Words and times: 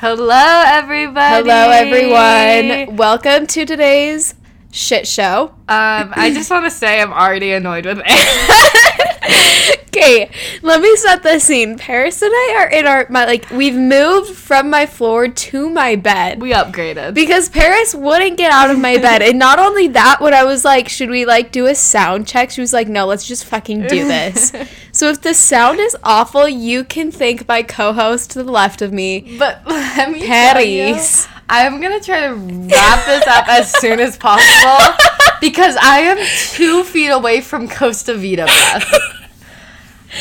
Hello, 0.00 0.62
everybody. 0.66 1.50
Hello, 1.50 1.70
everyone. 1.70 2.96
Welcome 2.96 3.46
to 3.48 3.66
today's 3.66 4.34
shit 4.72 5.06
show. 5.06 5.48
Um, 5.68 6.14
I 6.16 6.30
just 6.32 6.50
want 6.50 6.64
to 6.64 6.70
say 6.74 7.02
I'm 7.02 7.12
already 7.12 7.52
annoyed 7.52 7.84
with 7.84 8.00
it. 8.02 9.76
Okay, 9.90 10.30
let 10.62 10.80
me 10.80 10.96
set 10.96 11.24
the 11.24 11.40
scene. 11.40 11.76
Paris 11.76 12.22
and 12.22 12.30
I 12.32 12.56
are 12.60 12.68
in 12.70 12.86
our 12.86 13.06
my 13.10 13.26
like 13.26 13.50
we've 13.50 13.74
moved 13.74 14.34
from 14.34 14.70
my 14.70 14.86
floor 14.86 15.26
to 15.26 15.68
my 15.68 15.96
bed. 15.96 16.40
We 16.40 16.52
upgraded. 16.52 17.12
because 17.12 17.48
Paris 17.48 17.92
wouldn't 17.94 18.38
get 18.38 18.52
out 18.52 18.70
of 18.70 18.78
my 18.78 18.98
bed. 18.98 19.20
And 19.20 19.38
not 19.38 19.58
only 19.58 19.88
that, 19.88 20.20
when 20.20 20.32
I 20.32 20.44
was 20.44 20.64
like, 20.64 20.88
should 20.88 21.10
we 21.10 21.26
like 21.26 21.50
do 21.50 21.66
a 21.66 21.74
sound 21.74 22.28
check? 22.28 22.50
She 22.50 22.60
was 22.60 22.72
like, 22.72 22.86
no, 22.86 23.04
let's 23.04 23.26
just 23.26 23.44
fucking 23.44 23.88
do 23.88 24.06
this. 24.06 24.52
so 25.00 25.08
if 25.08 25.22
the 25.22 25.32
sound 25.32 25.80
is 25.80 25.96
awful, 26.04 26.46
you 26.46 26.84
can 26.84 27.10
thank 27.10 27.48
my 27.48 27.62
co-host 27.62 28.32
to 28.32 28.42
the 28.42 28.52
left 28.52 28.82
of 28.82 28.92
me. 28.92 29.38
but 29.38 29.62
let 29.66 30.10
me 30.10 30.20
tell 30.20 30.60
you, 30.60 30.92
Paris. 30.92 31.26
I'm 31.48 31.80
gonna 31.80 32.00
try 32.00 32.26
to 32.28 32.34
wrap 32.34 33.06
this 33.06 33.26
up 33.26 33.48
as 33.48 33.72
soon 33.80 33.98
as 33.98 34.18
possible 34.18 34.94
because 35.40 35.74
I 35.80 36.00
am 36.00 36.18
two 36.52 36.84
feet 36.84 37.08
away 37.08 37.40
from 37.40 37.66
Costa 37.66 38.14
Vida 38.14 38.44
breath. 38.44 38.92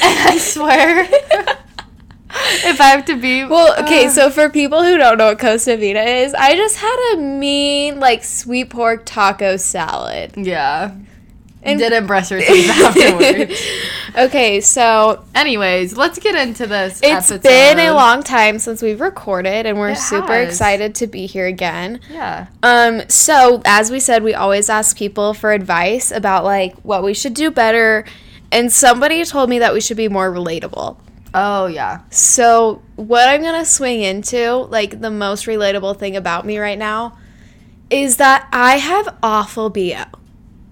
And 0.01 0.29
I 0.29 0.37
swear, 0.37 1.01
if 2.31 2.79
I 2.79 2.85
have 2.85 3.03
to 3.07 3.17
be 3.17 3.43
Well, 3.43 3.83
okay, 3.83 4.05
uh, 4.05 4.09
so 4.11 4.29
for 4.29 4.47
people 4.47 4.81
who 4.81 4.97
don't 4.97 5.17
know 5.17 5.27
what 5.27 5.39
Costa 5.39 5.75
Vida 5.75 6.01
is, 6.01 6.33
I 6.33 6.55
just 6.55 6.77
had 6.77 7.15
a 7.15 7.17
mean 7.17 7.99
like 7.99 8.23
sweet 8.23 8.69
pork 8.69 9.01
taco 9.05 9.57
salad. 9.57 10.35
yeah, 10.37 10.95
And- 11.63 11.79
didn't 11.79 12.07
brush 12.07 12.31
your 12.31 12.41
teeth 12.41 12.69
afterwards. 12.69 13.61
okay, 14.17 14.61
so 14.61 15.23
Anyways, 15.35 15.97
let's 15.97 16.17
get 16.19 16.35
into 16.35 16.67
this. 16.67 16.99
it's 17.03 17.31
episode. 17.31 17.43
been 17.43 17.79
a 17.79 17.91
long 17.93 18.23
time 18.23 18.59
since 18.59 18.81
we've 18.81 19.01
recorded 19.01 19.65
and 19.65 19.77
we're 19.77 19.89
It 19.91 19.97
super 19.97 20.33
has. 20.33 20.47
excited 20.49 20.95
to 20.95 21.07
be 21.07 21.25
here 21.25 21.47
again. 21.47 21.99
Yeah. 22.09 22.47
Um, 22.63 23.01
so 23.09 23.61
as 23.65 23.91
we 23.91 23.99
said, 23.99 24.23
we 24.23 24.33
always 24.33 24.69
ask 24.69 24.97
people 24.97 25.33
for 25.33 25.51
advice 25.51 26.11
about 26.11 26.43
like 26.43 26.75
what 26.81 27.03
we 27.03 27.13
should 27.13 27.33
do 27.33 27.51
better. 27.51 28.05
And 28.51 28.71
somebody 28.71 29.23
told 29.25 29.49
me 29.49 29.59
that 29.59 29.73
we 29.73 29.81
should 29.81 29.97
be 29.97 30.07
more 30.07 30.31
relatable. 30.31 30.97
Oh 31.33 31.67
yeah. 31.67 31.99
So 32.09 32.81
what 32.95 33.27
I'm 33.29 33.41
gonna 33.43 33.65
swing 33.65 34.01
into, 34.01 34.53
like 34.69 34.99
the 34.99 35.11
most 35.11 35.45
relatable 35.45 35.97
thing 35.99 36.15
about 36.15 36.45
me 36.45 36.57
right 36.57 36.79
now, 36.79 37.17
is 37.91 38.17
that 38.17 38.47
I 38.51 38.77
have 38.77 39.15
awful 39.21 39.69
BO. 39.69 40.05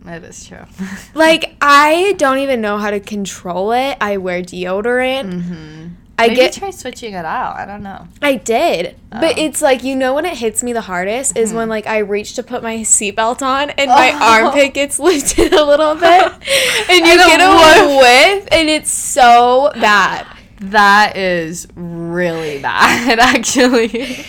That 0.07 0.23
is 0.23 0.47
true. 0.47 0.65
Like 1.13 1.55
I 1.61 2.13
don't 2.17 2.39
even 2.39 2.61
know 2.61 2.77
how 2.77 2.91
to 2.91 2.99
control 2.99 3.71
it. 3.73 3.97
I 4.01 4.17
wear 4.17 4.41
deodorant. 4.41 5.31
mm-hmm. 5.33 5.87
I 6.19 6.27
Maybe 6.29 6.35
get 6.37 6.53
try 6.53 6.71
switching 6.71 7.13
it 7.13 7.25
out. 7.25 7.57
I 7.57 7.65
don't 7.67 7.83
know. 7.83 8.07
I 8.23 8.35
did. 8.37 8.95
But 9.11 9.37
Oh. 9.37 9.41
it's 9.45 9.61
like, 9.61 9.83
you 9.83 9.95
know, 9.95 10.15
when 10.15 10.25
it 10.25 10.35
hits 10.37 10.63
me 10.63 10.73
the 10.73 10.81
hardest 10.81 11.37
is 11.37 11.53
when, 11.53 11.69
like, 11.69 11.85
I 11.85 11.99
reach 11.99 12.33
to 12.37 12.41
put 12.43 12.63
my 12.63 12.77
seatbelt 12.77 13.43
on 13.43 13.69
and 13.69 13.87
my 13.91 14.11
Oh. 14.15 14.45
armpit 14.45 14.73
gets 14.73 14.97
lifted 15.09 15.53
a 15.53 15.63
little 15.63 15.93
bit. 15.93 16.31
And 16.89 17.05
you 17.05 17.11
And 17.19 17.27
get 17.27 17.39
a 17.39 17.51
whiff. 17.85 17.99
whiff, 18.01 18.47
and 18.51 18.67
it's 18.69 18.89
so 18.91 19.71
bad. 19.75 20.25
That 20.59 21.17
is 21.17 21.67
really 21.75 22.59
bad, 22.63 23.19
actually. 23.19 24.25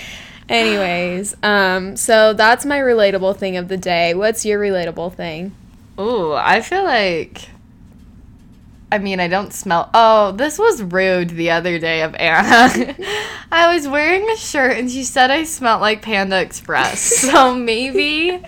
Anyways, 0.47 1.35
um, 1.43 1.97
so 1.97 2.35
that's 2.35 2.67
my 2.67 2.79
relatable 2.79 3.37
thing 3.39 3.57
of 3.57 3.69
the 3.69 3.79
day. 3.79 4.13
What's 4.13 4.45
your 4.45 4.61
relatable 4.61 5.15
thing? 5.15 5.53
Ooh, 5.99 6.33
I 6.33 6.61
feel 6.61 6.85
like. 6.85 7.49
I 8.91 8.99
mean, 8.99 9.21
I 9.21 9.29
don't 9.29 9.53
smell. 9.53 9.91
Oh, 9.93 10.33
this 10.33 10.59
was 10.59 10.83
rude 10.83 11.31
the 11.31 11.51
other 11.51 11.79
day 11.79 12.03
of 12.03 12.15
Anna. 12.15 12.97
I 13.53 13.75
was 13.75 13.87
wearing 13.87 14.29
a 14.31 14.37
shirt 14.37 14.79
and 14.79 14.91
she 14.91 15.05
said 15.05 15.31
I 15.31 15.45
smelled 15.45 15.83
like 15.83 16.01
Panda 16.01 16.41
Express. 16.41 16.99
So 17.29 17.55
maybe. 17.55 18.43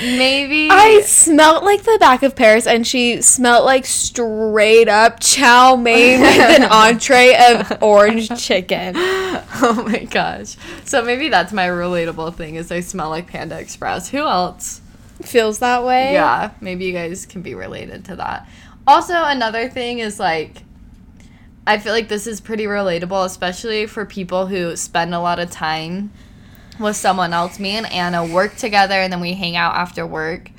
Maybe. 0.00 0.68
I 0.70 1.00
smelt 1.02 1.64
like 1.64 1.82
the 1.82 1.96
back 1.98 2.22
of 2.22 2.36
Paris, 2.36 2.66
and 2.66 2.86
she 2.86 3.20
smelt 3.22 3.64
like 3.64 3.84
straight 3.84 4.88
up 4.88 5.18
chow 5.20 5.74
mein 5.74 6.20
with 6.20 6.38
an 6.38 6.64
entree 6.70 7.34
of 7.34 7.82
orange 7.82 8.28
chicken. 8.40 8.92
Oh 8.96 9.82
my 9.86 10.04
gosh. 10.04 10.56
So 10.84 11.02
maybe 11.02 11.28
that's 11.28 11.52
my 11.52 11.66
relatable 11.66 12.34
thing 12.34 12.54
is 12.54 12.70
I 12.70 12.80
smell 12.80 13.10
like 13.10 13.26
Panda 13.26 13.58
Express. 13.58 14.08
Who 14.10 14.18
else? 14.18 14.82
Feels 15.26 15.58
that 15.58 15.84
way? 15.84 16.12
Yeah, 16.12 16.52
maybe 16.60 16.84
you 16.84 16.92
guys 16.92 17.26
can 17.26 17.42
be 17.42 17.54
related 17.54 18.04
to 18.06 18.16
that. 18.16 18.48
Also, 18.86 19.14
another 19.14 19.68
thing 19.68 19.98
is 19.98 20.20
like 20.20 20.62
I 21.66 21.78
feel 21.78 21.92
like 21.92 22.08
this 22.08 22.28
is 22.28 22.40
pretty 22.40 22.64
relatable, 22.64 23.24
especially 23.24 23.86
for 23.86 24.06
people 24.06 24.46
who 24.46 24.76
spend 24.76 25.12
a 25.14 25.18
lot 25.18 25.40
of 25.40 25.50
time 25.50 26.12
with 26.78 26.94
someone 26.94 27.32
else. 27.32 27.58
Me 27.58 27.70
and 27.70 27.90
Anna 27.90 28.24
work 28.24 28.54
together 28.56 28.94
and 28.94 29.12
then 29.12 29.20
we 29.20 29.34
hang 29.34 29.56
out 29.56 29.74
after 29.74 30.06
work. 30.06 30.50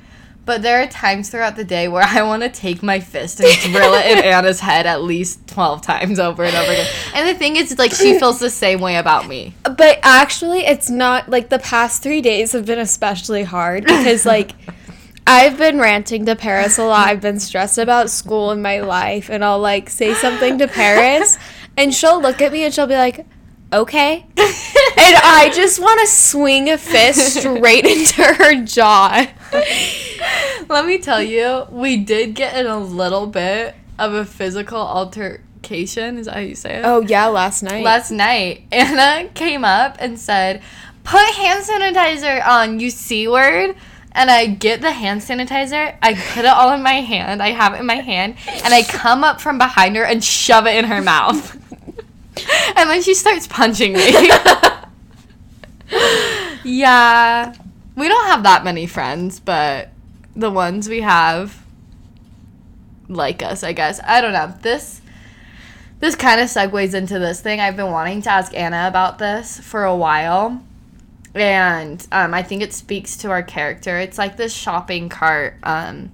But 0.48 0.62
there 0.62 0.82
are 0.82 0.86
times 0.86 1.28
throughout 1.28 1.56
the 1.56 1.64
day 1.64 1.88
where 1.88 2.02
I 2.06 2.22
want 2.22 2.42
to 2.42 2.48
take 2.48 2.82
my 2.82 3.00
fist 3.00 3.38
and 3.38 3.54
drill 3.70 3.92
it 3.92 4.06
in 4.06 4.18
Anna's 4.24 4.60
head 4.60 4.86
at 4.86 5.02
least 5.02 5.46
12 5.46 5.82
times 5.82 6.18
over 6.18 6.42
and 6.42 6.56
over 6.56 6.72
again. 6.72 6.86
And 7.12 7.28
the 7.28 7.38
thing 7.38 7.56
is, 7.56 7.78
like, 7.78 7.92
she 7.92 8.18
feels 8.18 8.40
the 8.40 8.48
same 8.48 8.80
way 8.80 8.96
about 8.96 9.28
me. 9.28 9.52
But 9.64 9.98
actually, 10.02 10.60
it's 10.60 10.88
not 10.88 11.28
like 11.28 11.50
the 11.50 11.58
past 11.58 12.02
three 12.02 12.22
days 12.22 12.52
have 12.52 12.64
been 12.64 12.78
especially 12.78 13.42
hard 13.42 13.84
because, 13.84 14.24
like, 14.24 14.52
I've 15.26 15.58
been 15.58 15.78
ranting 15.80 16.24
to 16.24 16.34
Paris 16.34 16.78
a 16.78 16.84
lot. 16.84 17.08
I've 17.08 17.20
been 17.20 17.40
stressed 17.40 17.76
about 17.76 18.08
school 18.08 18.50
and 18.50 18.62
my 18.62 18.80
life, 18.80 19.28
and 19.28 19.44
I'll 19.44 19.58
like 19.58 19.90
say 19.90 20.14
something 20.14 20.56
to 20.60 20.66
Paris, 20.66 21.38
and 21.76 21.94
she'll 21.94 22.22
look 22.22 22.40
at 22.40 22.52
me 22.52 22.64
and 22.64 22.72
she'll 22.72 22.86
be 22.86 22.96
like, 22.96 23.26
okay. 23.72 24.26
And 25.00 25.16
I 25.22 25.50
just 25.54 25.78
want 25.78 26.00
to 26.00 26.06
swing 26.06 26.68
a 26.70 26.76
fist 26.76 27.38
straight 27.38 27.86
into 27.86 28.22
her 28.22 28.62
jaw. 28.62 29.26
Let 30.68 30.86
me 30.86 30.98
tell 30.98 31.22
you, 31.22 31.66
we 31.70 31.96
did 31.96 32.34
get 32.34 32.58
in 32.58 32.66
a 32.66 32.78
little 32.78 33.26
bit 33.26 33.74
of 33.98 34.12
a 34.12 34.24
physical 34.24 34.78
altercation. 34.78 36.18
Is 36.18 36.26
that 36.26 36.34
how 36.34 36.40
you 36.40 36.54
say 36.54 36.78
it? 36.78 36.84
Oh, 36.84 37.00
yeah, 37.00 37.26
last 37.26 37.62
night. 37.62 37.84
Last 37.84 38.10
night, 38.10 38.64
Anna 38.72 39.30
came 39.34 39.64
up 39.64 39.96
and 39.98 40.18
said, 40.18 40.62
Put 41.04 41.22
hand 41.22 41.64
sanitizer 41.64 42.46
on, 42.46 42.80
you 42.80 42.90
C 42.90 43.28
word. 43.28 43.76
And 44.12 44.30
I 44.30 44.46
get 44.46 44.80
the 44.80 44.90
hand 44.90 45.20
sanitizer, 45.20 45.96
I 46.02 46.14
put 46.14 46.44
it 46.44 46.48
all 46.48 46.74
in 46.74 46.82
my 46.82 47.00
hand, 47.02 47.40
I 47.40 47.50
have 47.50 47.74
it 47.74 47.80
in 47.80 47.86
my 47.86 47.96
hand, 47.96 48.36
and 48.64 48.74
I 48.74 48.82
come 48.82 49.22
up 49.22 49.40
from 49.40 49.58
behind 49.58 49.94
her 49.96 50.04
and 50.04 50.24
shove 50.24 50.66
it 50.66 50.76
in 50.76 50.86
her 50.86 51.00
mouth. 51.00 51.56
and 52.76 52.90
then 52.90 53.02
she 53.02 53.14
starts 53.14 53.46
punching 53.46 53.92
me. 53.92 54.10
yeah. 56.64 57.54
We 57.96 58.08
don't 58.08 58.26
have 58.26 58.42
that 58.44 58.64
many 58.64 58.86
friends, 58.86 59.40
but 59.40 59.90
the 60.36 60.50
ones 60.50 60.88
we 60.88 61.00
have 61.00 61.62
like 63.08 63.42
us, 63.42 63.62
I 63.64 63.72
guess. 63.72 64.00
I 64.04 64.20
don't 64.20 64.32
know. 64.32 64.54
This 64.62 65.00
this 66.00 66.14
kind 66.14 66.40
of 66.40 66.48
segues 66.48 66.94
into 66.94 67.18
this 67.18 67.40
thing. 67.40 67.58
I've 67.60 67.76
been 67.76 67.90
wanting 67.90 68.22
to 68.22 68.30
ask 68.30 68.54
Anna 68.54 68.86
about 68.86 69.18
this 69.18 69.58
for 69.58 69.84
a 69.84 69.96
while. 69.96 70.62
And 71.34 72.06
um, 72.12 72.34
I 72.34 72.42
think 72.42 72.62
it 72.62 72.72
speaks 72.72 73.16
to 73.18 73.30
our 73.30 73.42
character. 73.42 73.98
It's 73.98 74.16
like 74.16 74.36
this 74.36 74.54
shopping 74.54 75.08
cart. 75.08 75.56
Um, 75.62 76.12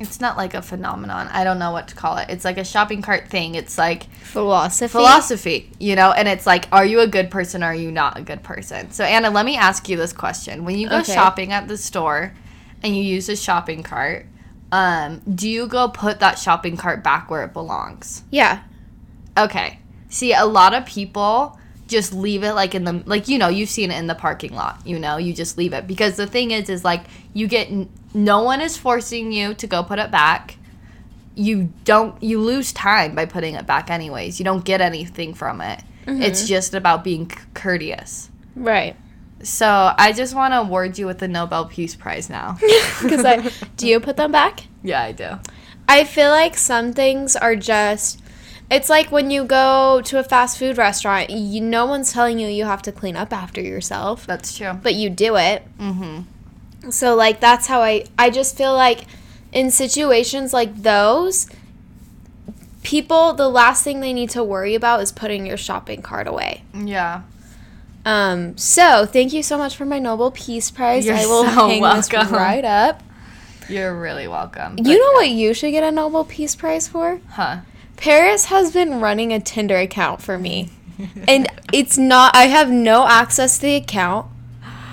it's 0.00 0.18
not 0.18 0.36
like 0.38 0.54
a 0.54 0.62
phenomenon. 0.62 1.28
I 1.30 1.44
don't 1.44 1.58
know 1.58 1.72
what 1.72 1.88
to 1.88 1.94
call 1.94 2.16
it. 2.16 2.30
It's 2.30 2.42
like 2.44 2.56
a 2.56 2.64
shopping 2.64 3.02
cart 3.02 3.28
thing. 3.28 3.54
It's 3.54 3.76
like 3.76 4.04
Philosophy. 4.22 4.90
philosophy, 4.90 5.70
you 5.78 5.94
know? 5.94 6.10
And 6.12 6.26
it's 6.26 6.46
like, 6.46 6.66
are 6.72 6.86
you 6.86 7.00
a 7.00 7.06
good 7.06 7.30
person 7.30 7.62
or 7.62 7.66
are 7.66 7.74
you 7.74 7.92
not 7.92 8.18
a 8.18 8.22
good 8.22 8.42
person? 8.42 8.90
So, 8.92 9.04
Anna, 9.04 9.28
let 9.30 9.44
me 9.44 9.56
ask 9.56 9.90
you 9.90 9.98
this 9.98 10.14
question. 10.14 10.64
When 10.64 10.78
you 10.78 10.88
go 10.88 11.00
Okay. 11.00 11.14
shopping 11.14 11.52
at 11.52 11.68
the 11.68 11.76
store 11.76 12.32
and 12.82 12.96
you 12.96 13.02
use 13.02 13.28
a 13.28 13.36
shopping 13.36 13.82
cart, 13.82 14.24
um, 14.72 15.20
do 15.34 15.46
you 15.46 15.66
go 15.66 15.88
put 15.88 16.18
that 16.20 16.38
shopping 16.38 16.78
cart 16.78 17.04
back 17.04 17.30
where 17.30 17.44
it 17.44 17.52
belongs? 17.52 18.22
Yeah. 18.30 18.62
Okay. 19.36 19.80
See, 20.08 20.32
a 20.32 20.46
lot 20.46 20.72
of 20.72 20.86
people 20.86 21.58
just 21.88 22.14
leave 22.14 22.42
it 22.42 22.52
like 22.54 22.74
in 22.74 22.84
the 22.84 23.02
like 23.04 23.26
you 23.26 23.36
know 23.36 23.48
you've 23.48 23.68
seen 23.68 23.90
it 23.90 23.98
in 23.98 24.06
the 24.06 24.14
parking 24.14 24.54
lot. 24.54 24.80
You 24.86 24.98
know, 24.98 25.16
you 25.16 25.34
just 25.34 25.58
leave 25.58 25.72
it 25.72 25.86
because 25.88 26.16
the 26.16 26.26
thing 26.26 26.52
is, 26.52 26.68
is 26.70 26.84
like 26.84 27.02
you 27.34 27.48
get 27.48 27.68
no 28.14 28.42
one 28.42 28.60
is 28.60 28.76
forcing 28.76 29.32
you 29.32 29.54
to 29.54 29.66
go 29.66 29.82
put 29.82 29.98
it 29.98 30.10
back. 30.10 30.56
You 31.34 31.72
don't 31.84 32.20
you 32.22 32.40
lose 32.40 32.72
time 32.72 33.14
by 33.14 33.24
putting 33.26 33.54
it 33.54 33.66
back 33.66 33.90
anyways. 33.90 34.38
You 34.38 34.44
don't 34.44 34.64
get 34.64 34.80
anything 34.80 35.34
from 35.34 35.60
it. 35.60 35.82
It's 36.06 36.48
just 36.48 36.74
about 36.74 37.04
being 37.04 37.30
c- 37.30 37.36
courteous. 37.54 38.30
Right. 38.56 38.96
So 39.42 39.94
I 39.96 40.12
just 40.12 40.34
want 40.34 40.52
to 40.54 40.58
award 40.60 40.98
you 40.98 41.06
with 41.06 41.18
the 41.18 41.28
Nobel 41.28 41.66
Peace 41.66 41.94
Prize 41.94 42.28
now. 42.28 42.58
Because 43.02 43.24
I 43.24 43.48
do 43.76 43.86
you 43.86 44.00
put 44.00 44.16
them 44.16 44.32
back? 44.32 44.64
yeah, 44.82 45.02
I 45.02 45.12
do. 45.12 45.38
I 45.88 46.04
feel 46.04 46.30
like 46.30 46.56
some 46.56 46.92
things 46.92 47.36
are 47.36 47.54
just. 47.56 48.20
It's 48.70 48.88
like 48.88 49.10
when 49.10 49.30
you 49.30 49.44
go 49.44 50.00
to 50.04 50.18
a 50.18 50.22
fast 50.22 50.58
food 50.58 50.78
restaurant, 50.78 51.30
you, 51.30 51.60
no 51.60 51.86
one's 51.86 52.12
telling 52.12 52.38
you 52.38 52.46
you 52.48 52.64
have 52.66 52.82
to 52.82 52.92
clean 52.92 53.16
up 53.16 53.32
after 53.32 53.60
yourself, 53.60 54.26
That's 54.26 54.56
true. 54.56 54.74
but 54.80 54.94
you 54.94 55.10
do 55.10 55.36
it. 55.36 55.64
Mm-hmm. 55.78 56.20
So 56.88 57.14
like 57.14 57.40
that's 57.40 57.66
how 57.66 57.82
I 57.82 58.06
I 58.18 58.30
just 58.30 58.56
feel 58.56 58.74
like 58.74 59.02
in 59.52 59.70
situations 59.70 60.52
like 60.52 60.82
those 60.82 61.48
people 62.82 63.34
the 63.34 63.48
last 63.48 63.84
thing 63.84 64.00
they 64.00 64.12
need 64.12 64.30
to 64.30 64.42
worry 64.42 64.74
about 64.74 65.00
is 65.00 65.12
putting 65.12 65.44
your 65.46 65.56
shopping 65.56 66.02
cart 66.02 66.26
away. 66.26 66.62
Yeah. 66.74 67.22
Um, 68.04 68.56
so 68.56 69.04
thank 69.04 69.32
you 69.32 69.42
so 69.42 69.58
much 69.58 69.76
for 69.76 69.84
my 69.84 69.98
Nobel 69.98 70.30
Peace 70.30 70.70
Prize. 70.70 71.04
You're 71.04 71.16
I 71.16 71.26
will 71.26 71.44
so 71.44 71.50
hang 71.50 71.82
this 71.82 72.10
right 72.12 72.64
up. 72.64 73.02
You're 73.68 73.98
really 73.98 74.26
welcome. 74.26 74.78
You 74.78 74.98
know 74.98 75.12
what 75.12 75.28
you 75.28 75.52
should 75.54 75.70
get 75.70 75.84
a 75.84 75.92
Nobel 75.92 76.24
Peace 76.24 76.56
Prize 76.56 76.88
for? 76.88 77.20
Huh. 77.30 77.58
Paris 77.96 78.46
has 78.46 78.72
been 78.72 79.00
running 79.00 79.32
a 79.32 79.40
Tinder 79.40 79.76
account 79.76 80.22
for 80.22 80.38
me. 80.38 80.70
and 81.28 81.46
it's 81.72 81.98
not 81.98 82.34
I 82.34 82.44
have 82.44 82.70
no 82.70 83.06
access 83.06 83.56
to 83.56 83.62
the 83.66 83.76
account. 83.76 84.26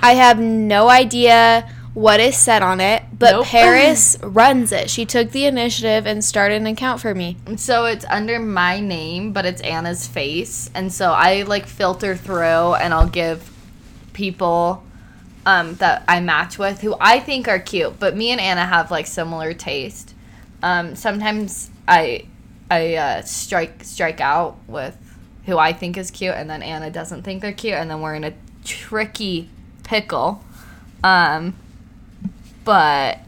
I 0.01 0.13
have 0.13 0.39
no 0.39 0.89
idea 0.89 1.73
what 1.97 2.19
is 2.19 2.37
said 2.37 2.61
on 2.61 2.79
it, 2.79 3.01
but 3.17 3.31
Nope. 3.31 3.45
Paris 3.47 4.19
runs 4.21 4.71
it. 4.71 4.87
She 4.87 5.03
took 5.03 5.31
the 5.31 5.45
initiative 5.45 6.05
and 6.05 6.23
started 6.23 6.61
an 6.61 6.67
account 6.67 7.01
for 7.01 7.15
me. 7.15 7.37
So 7.55 7.85
it's 7.85 8.05
under 8.05 8.37
my 8.37 8.79
name, 8.79 9.33
but 9.33 9.47
it's 9.47 9.61
Anna's 9.61 10.05
face, 10.05 10.69
and 10.75 10.93
so 10.93 11.11
I 11.11 11.41
like 11.41 11.65
filter 11.65 12.15
through, 12.15 12.75
and 12.75 12.93
I'll 12.93 13.09
give 13.09 13.51
people 14.13 14.83
um, 15.47 15.73
that 15.77 16.03
I 16.07 16.19
match 16.19 16.59
with 16.59 16.81
who 16.81 16.95
I 17.01 17.19
think 17.19 17.47
are 17.47 17.57
cute. 17.57 17.99
But 17.99 18.15
me 18.15 18.29
and 18.29 18.39
Anna 18.39 18.67
have 18.67 18.91
like 18.91 19.07
similar 19.07 19.55
taste. 19.55 20.13
Um, 20.61 20.95
sometimes 20.95 21.71
I 21.87 22.25
I 22.69 22.93
uh, 22.93 23.21
strike 23.23 23.83
strike 23.83 24.21
out 24.21 24.59
with 24.67 24.95
who 25.47 25.57
I 25.57 25.73
think 25.73 25.97
is 25.97 26.11
cute, 26.11 26.35
and 26.35 26.47
then 26.47 26.61
Anna 26.61 26.91
doesn't 26.91 27.23
think 27.23 27.41
they're 27.41 27.53
cute, 27.53 27.73
and 27.73 27.89
then 27.89 28.01
we're 28.01 28.13
in 28.13 28.23
a 28.23 28.33
tricky 28.63 29.49
pickle. 29.83 30.43
Um, 31.03 31.55
but 32.67 33.19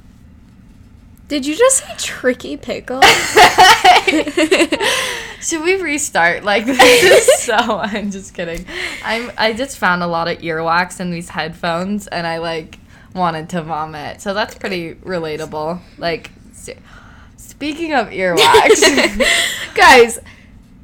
Did 1.30 1.46
you 1.46 1.56
just 1.56 1.78
say 1.78 1.94
tricky 1.98 2.58
pickle? 2.58 3.02
Should 5.42 5.64
we 5.64 5.82
restart? 5.82 6.44
Like 6.44 6.66
this 6.66 7.04
is 7.04 7.40
so. 7.44 7.56
I'm 7.56 8.12
just 8.12 8.34
kidding. 8.34 8.66
I'm. 9.02 9.32
I 9.38 9.54
just 9.54 9.78
found 9.78 10.04
a 10.04 10.08
lot 10.08 10.28
of 10.28 10.40
earwax 10.40 11.00
in 11.00 11.10
these 11.10 11.30
headphones, 11.30 12.08
and 12.08 12.28
I 12.28 12.40
like 12.40 12.80
wanted 13.16 13.48
to 13.52 13.62
vomit. 13.62 14.20
So 14.20 14.34
that's 14.34 14.56
pretty 14.56 14.96
relatable. 14.96 15.80
Like, 15.98 16.32
speaking 17.38 17.94
of 17.94 18.10
earwax, 18.10 19.74
Guys, 19.74 20.20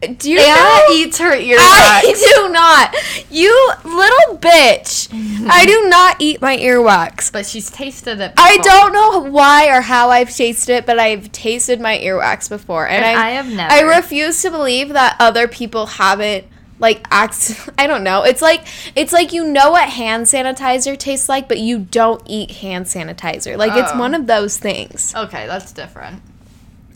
do 0.01 0.29
you 0.29 0.39
Anna 0.39 0.55
know 0.59 0.85
eats 0.91 1.17
her 1.19 1.31
earwax. 1.31 1.57
I 1.57 2.33
do 2.35 2.49
not. 2.51 2.95
You 3.31 3.71
little 3.83 4.37
bitch. 4.37 5.09
I 5.49 5.65
do 5.65 5.87
not 5.89 6.17
eat 6.19 6.41
my 6.41 6.57
earwax. 6.57 7.31
But 7.31 7.45
she's 7.45 7.69
tasted 7.71 8.19
it. 8.19 8.33
I 8.37 8.57
don't 8.57 8.93
know 8.93 9.19
why 9.31 9.67
or 9.75 9.81
how 9.81 10.09
I've 10.09 10.35
tasted 10.35 10.73
it, 10.75 10.85
but 10.85 10.99
I've 10.99 11.31
tasted 11.31 11.79
my 11.79 11.97
earwax 11.97 12.49
before, 12.49 12.87
and, 12.87 13.03
And 13.03 13.17
I, 13.17 13.27
I 13.27 13.31
have 13.31 13.47
never. 13.51 13.71
I 13.73 13.81
refuse 13.97 14.41
to 14.43 14.51
believe 14.51 14.89
that 14.89 15.15
other 15.19 15.47
people 15.47 15.85
haven't 15.85 16.45
like 16.77 17.07
acts. 17.09 17.67
I 17.77 17.87
don't 17.87 18.03
know. 18.03 18.23
It's 18.23 18.41
like 18.41 18.67
it's 18.95 19.13
like 19.13 19.31
you 19.33 19.45
know 19.47 19.71
what 19.71 19.89
hand 19.89 20.25
sanitizer 20.25 20.97
tastes 20.99 21.29
like, 21.29 21.47
but 21.47 21.57
you 21.59 21.79
don't 21.79 22.21
eat 22.25 22.51
hand 22.51 22.85
sanitizer. 22.85 23.57
Like 23.57 23.71
it's 23.75 23.91
Oh. 23.93 23.99
one 23.99 24.13
of 24.13 24.27
those 24.27 24.57
things. 24.57 25.15
Okay, 25.15 25.47
that's 25.47 25.71
different. 25.71 26.21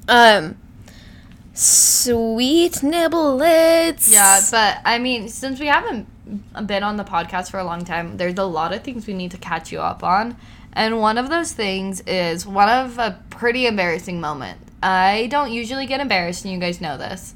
Um, 0.08 0.58
sweet 1.60 2.74
nibblets. 2.76 4.12
Yeah, 4.12 4.40
but 4.50 4.80
I 4.86 4.98
mean, 4.98 5.28
since 5.28 5.60
we 5.60 5.68
haven't 5.68 6.08
been 6.66 6.84
on 6.84 6.98
the 6.98 7.04
podcast 7.04 7.52
for 7.52 7.60
a 7.60 7.64
long 7.64 7.84
time, 7.84 8.18
there's 8.18 8.38
a 8.38 8.46
lot 8.46 8.74
of 8.74 8.84
things 8.84 9.06
we 9.06 9.14
need 9.14 9.32
to 9.32 9.38
catch 9.38 9.72
you 9.72 9.82
up 9.82 10.04
on. 10.04 10.38
And 10.72 11.00
one 11.00 11.18
of 11.18 11.30
those 11.30 11.52
things 11.52 12.02
is 12.02 12.46
one 12.46 12.70
of 12.70 12.98
a 12.98 13.22
pretty 13.30 13.66
embarrassing 13.66 14.22
moment. 14.22 14.60
I 14.82 15.28
don't 15.30 15.52
usually 15.52 15.86
get 15.86 16.00
embarrassed, 16.00 16.46
and 16.46 16.54
you 16.54 16.60
guys 16.60 16.80
know 16.80 16.98
this. 16.98 17.36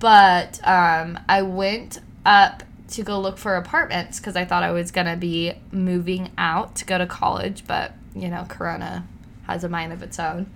But 0.00 0.58
um, 0.66 1.18
I 1.28 1.42
went 1.42 2.00
up 2.24 2.64
to 2.88 3.02
go 3.02 3.20
look 3.20 3.38
for 3.38 3.54
apartments 3.54 4.18
because 4.18 4.36
I 4.36 4.44
thought 4.44 4.62
I 4.62 4.72
was 4.72 4.90
going 4.90 5.06
to 5.06 5.16
be 5.16 5.52
moving 5.70 6.30
out 6.36 6.74
to 6.76 6.84
go 6.84 6.98
to 6.98 7.06
college, 7.06 7.64
but, 7.66 7.92
you 8.14 8.28
know, 8.28 8.44
Corona 8.48 9.06
has 9.46 9.62
a 9.62 9.68
mind 9.68 9.92
of 9.92 10.02
its 10.02 10.18
own. 10.18 10.50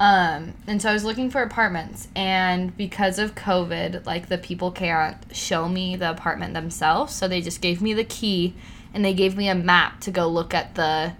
Um, 0.00 0.54
and 0.66 0.82
so 0.82 0.90
I 0.90 0.92
was 0.92 1.04
looking 1.04 1.30
for 1.30 1.42
apartments, 1.42 2.08
and 2.16 2.76
because 2.76 3.18
of 3.18 3.36
COVID, 3.36 4.04
like 4.04 4.28
the 4.28 4.38
people 4.38 4.72
can't 4.72 5.16
show 5.32 5.68
me 5.68 5.94
the 5.94 6.10
apartment 6.10 6.54
themselves, 6.54 7.14
so 7.14 7.28
they 7.28 7.40
just 7.40 7.60
gave 7.60 7.80
me 7.80 7.94
the 7.94 8.04
key 8.04 8.54
and 8.92 9.04
they 9.04 9.14
gave 9.14 9.36
me 9.36 9.48
a 9.48 9.54
map 9.54 10.00
to 10.00 10.10
go 10.10 10.28
look 10.28 10.54
at 10.54 10.74
the 10.74 11.12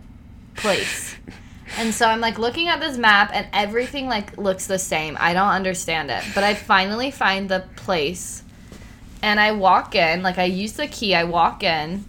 place. 0.56 1.16
and 1.76 1.92
so 1.94 2.06
I'm 2.06 2.20
like 2.20 2.38
looking 2.38 2.68
at 2.68 2.80
this 2.80 2.98
map, 2.98 3.30
and 3.32 3.46
everything 3.52 4.08
like 4.08 4.36
looks 4.36 4.66
the 4.66 4.78
same. 4.78 5.16
I 5.20 5.34
don't 5.34 5.50
understand 5.50 6.10
it, 6.10 6.24
but 6.34 6.42
I 6.42 6.54
finally 6.54 7.12
find 7.12 7.48
the 7.48 7.64
place, 7.76 8.42
and 9.22 9.38
I 9.38 9.52
walk 9.52 9.94
in. 9.94 10.22
Like 10.22 10.38
I 10.38 10.44
use 10.44 10.72
the 10.72 10.88
key, 10.88 11.14
I 11.14 11.22
walk 11.24 11.62
in, 11.62 12.04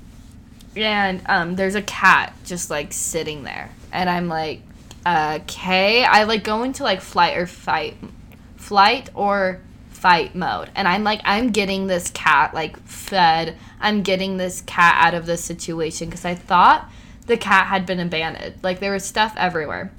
and 0.75 1.21
um, 1.27 1.55
there's 1.57 1.75
a 1.75 1.83
cat 1.83 2.33
just 2.43 2.71
like 2.71 2.91
sitting 2.91 3.43
there, 3.43 3.69
and 3.91 4.09
I'm 4.09 4.27
like 4.27 4.61
Uh, 5.05 5.39
okay 5.41 6.03
i 6.03 6.23
like 6.23 6.43
go 6.43 6.63
into 6.63 6.83
like 6.83 6.99
flight 6.99 7.37
or 7.37 7.45
fight 7.45 7.95
flight 8.55 9.11
or 9.13 9.61
fight 9.89 10.35
mode. 10.35 10.69
And 10.75 10.87
i'm 10.87 11.03
like 11.03 11.21
i'm 11.23 11.51
getting 11.51 11.87
this 11.87 12.11
cat 12.11 12.53
like 12.53 12.77
fed. 12.81 13.57
I'm 13.79 14.03
getting 14.03 14.37
this 14.37 14.61
cat 14.61 14.95
out 14.97 15.13
of 15.13 15.25
this 15.25 15.43
situation 15.43 16.09
because 16.09 16.25
i 16.25 16.35
thought 16.35 16.89
the 17.27 17.37
cat 17.37 17.67
had 17.67 17.85
been 17.85 17.99
abandoned. 17.99 18.55
Like 18.61 18.79
there 18.79 18.93
was 18.93 19.03
stuff 19.05 19.33
everywhere. 19.37 19.91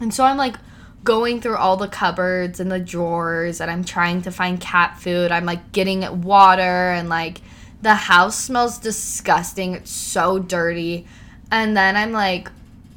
And 0.00 0.14
so 0.14 0.24
i'm 0.24 0.36
like 0.36 0.56
going 1.02 1.40
through 1.40 1.56
all 1.56 1.76
the 1.76 1.88
cupboards 1.88 2.58
and 2.60 2.72
the 2.72 2.80
drawers 2.80 3.60
and 3.60 3.70
i'm 3.70 3.84
trying 3.84 4.22
to 4.22 4.30
find 4.30 4.60
cat 4.60 4.98
food. 4.98 5.32
I'm 5.32 5.44
like 5.44 5.72
getting 5.72 6.22
water 6.22 6.90
and 6.90 7.08
like 7.08 7.40
the 7.82 7.94
house 7.94 8.38
smells 8.38 8.78
disgusting. 8.78 9.74
It's 9.74 9.90
so 9.90 10.38
dirty. 10.38 11.06
And 11.50 11.76
then 11.76 11.96
i'm 11.96 12.12
like 12.12 12.50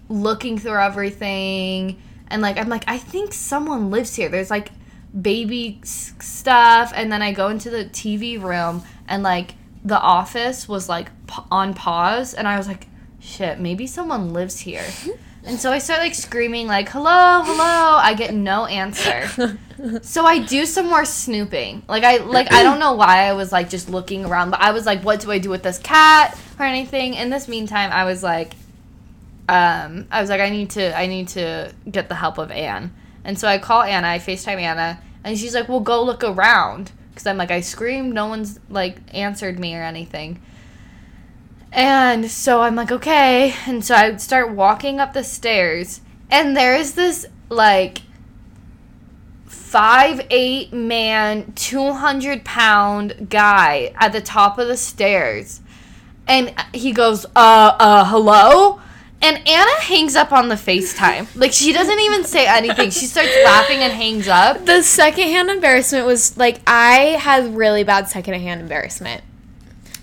looking 0.09 0.57
through 0.57 0.79
everything 0.79 2.01
and 2.29 2.41
like 2.41 2.57
I'm 2.57 2.69
like 2.69 2.83
I 2.87 2.97
think 2.97 3.33
someone 3.33 3.91
lives 3.91 4.15
here. 4.15 4.29
There's 4.29 4.49
like 4.49 4.71
baby 5.19 5.79
s- 5.83 6.13
stuff 6.19 6.91
and 6.95 7.11
then 7.11 7.21
I 7.21 7.31
go 7.31 7.47
into 7.49 7.69
the 7.69 7.85
TV 7.85 8.41
room 8.41 8.83
and 9.07 9.23
like 9.23 9.55
the 9.83 9.99
office 9.99 10.67
was 10.67 10.89
like 10.89 11.09
on 11.51 11.73
pause 11.73 12.33
and 12.33 12.47
I 12.47 12.57
was 12.57 12.67
like 12.67 12.87
shit, 13.19 13.59
maybe 13.59 13.87
someone 13.87 14.33
lives 14.33 14.59
here. 14.59 14.85
And 15.43 15.57
so 15.57 15.71
I 15.71 15.77
start 15.77 16.01
like 16.01 16.13
screaming 16.13 16.67
like 16.67 16.89
hello, 16.89 17.41
hello. 17.45 17.97
I 17.97 18.15
get 18.15 18.33
no 18.33 18.65
answer. 18.65 19.57
So 20.01 20.25
I 20.25 20.39
do 20.39 20.65
some 20.65 20.87
more 20.87 21.05
snooping. 21.05 21.83
Like 21.87 22.03
I 22.03 22.17
like 22.17 22.51
I 22.51 22.63
don't 22.63 22.79
know 22.79 22.93
why 22.93 23.27
I 23.27 23.33
was 23.33 23.51
like 23.51 23.69
just 23.69 23.89
looking 23.89 24.25
around, 24.25 24.49
but 24.49 24.59
I 24.59 24.71
was 24.71 24.87
like 24.87 25.03
what 25.03 25.19
do 25.19 25.31
I 25.31 25.37
do 25.37 25.51
with 25.51 25.61
this 25.61 25.77
cat 25.77 26.35
or 26.59 26.65
anything? 26.65 27.13
In 27.13 27.29
this 27.29 27.47
meantime, 27.47 27.91
I 27.91 28.03
was 28.03 28.23
like 28.23 28.53
um, 29.49 30.07
I 30.11 30.21
was 30.21 30.29
like, 30.29 30.41
I 30.41 30.49
need 30.49 30.71
to, 30.71 30.97
I 30.97 31.07
need 31.07 31.29
to 31.29 31.73
get 31.89 32.09
the 32.09 32.15
help 32.15 32.37
of 32.37 32.51
Anne. 32.51 32.93
And 33.23 33.37
so 33.37 33.47
I 33.47 33.57
call 33.57 33.81
Anna, 33.81 34.07
I 34.07 34.19
FaceTime 34.19 34.59
Anna, 34.59 35.01
and 35.23 35.37
she's 35.37 35.53
like, 35.53 35.67
well, 35.67 35.79
go 35.79 36.03
look 36.03 36.23
around. 36.23 36.91
Because 37.09 37.25
I'm 37.25 37.37
like, 37.37 37.49
I 37.49 37.61
screamed, 37.61 38.13
no 38.13 38.27
one's 38.27 38.59
like 38.69 38.97
answered 39.13 39.57
me 39.57 39.75
or 39.75 39.81
anything. 39.81 40.39
And 41.71 42.29
so 42.29 42.61
I'm 42.61 42.75
like, 42.75 42.91
okay. 42.91 43.55
And 43.65 43.83
so 43.83 43.95
I 43.95 44.15
start 44.17 44.51
walking 44.51 44.99
up 44.99 45.13
the 45.13 45.23
stairs, 45.23 46.01
and 46.29 46.55
there 46.55 46.75
is 46.75 46.93
this 46.93 47.25
like 47.49 48.03
five 49.45 50.25
eight 50.29 50.71
man, 50.71 51.51
two 51.53 51.91
hundred 51.91 52.45
pound 52.45 53.27
guy 53.29 53.93
at 53.95 54.13
the 54.13 54.21
top 54.21 54.59
of 54.59 54.67
the 54.67 54.77
stairs, 54.77 55.61
and 56.27 56.53
he 56.73 56.91
goes, 56.91 57.25
uh, 57.35 57.75
uh, 57.79 58.05
hello. 58.05 58.79
And 59.21 59.47
Anna 59.47 59.81
hangs 59.81 60.15
up 60.15 60.31
on 60.31 60.47
the 60.47 60.55
FaceTime. 60.55 61.27
Like 61.35 61.51
she 61.51 61.73
doesn't 61.73 61.99
even 61.99 62.23
say 62.23 62.45
anything. 62.47 62.91
She 62.91 63.05
starts 63.05 63.31
laughing 63.43 63.79
and 63.79 63.91
hangs 63.91 64.27
up. 64.27 64.65
The 64.65 64.83
secondhand 64.83 65.49
embarrassment 65.49 66.05
was 66.05 66.37
like 66.37 66.61
I 66.67 67.17
had 67.19 67.55
really 67.55 67.83
bad 67.83 68.07
secondhand 68.07 68.61
embarrassment. 68.61 69.23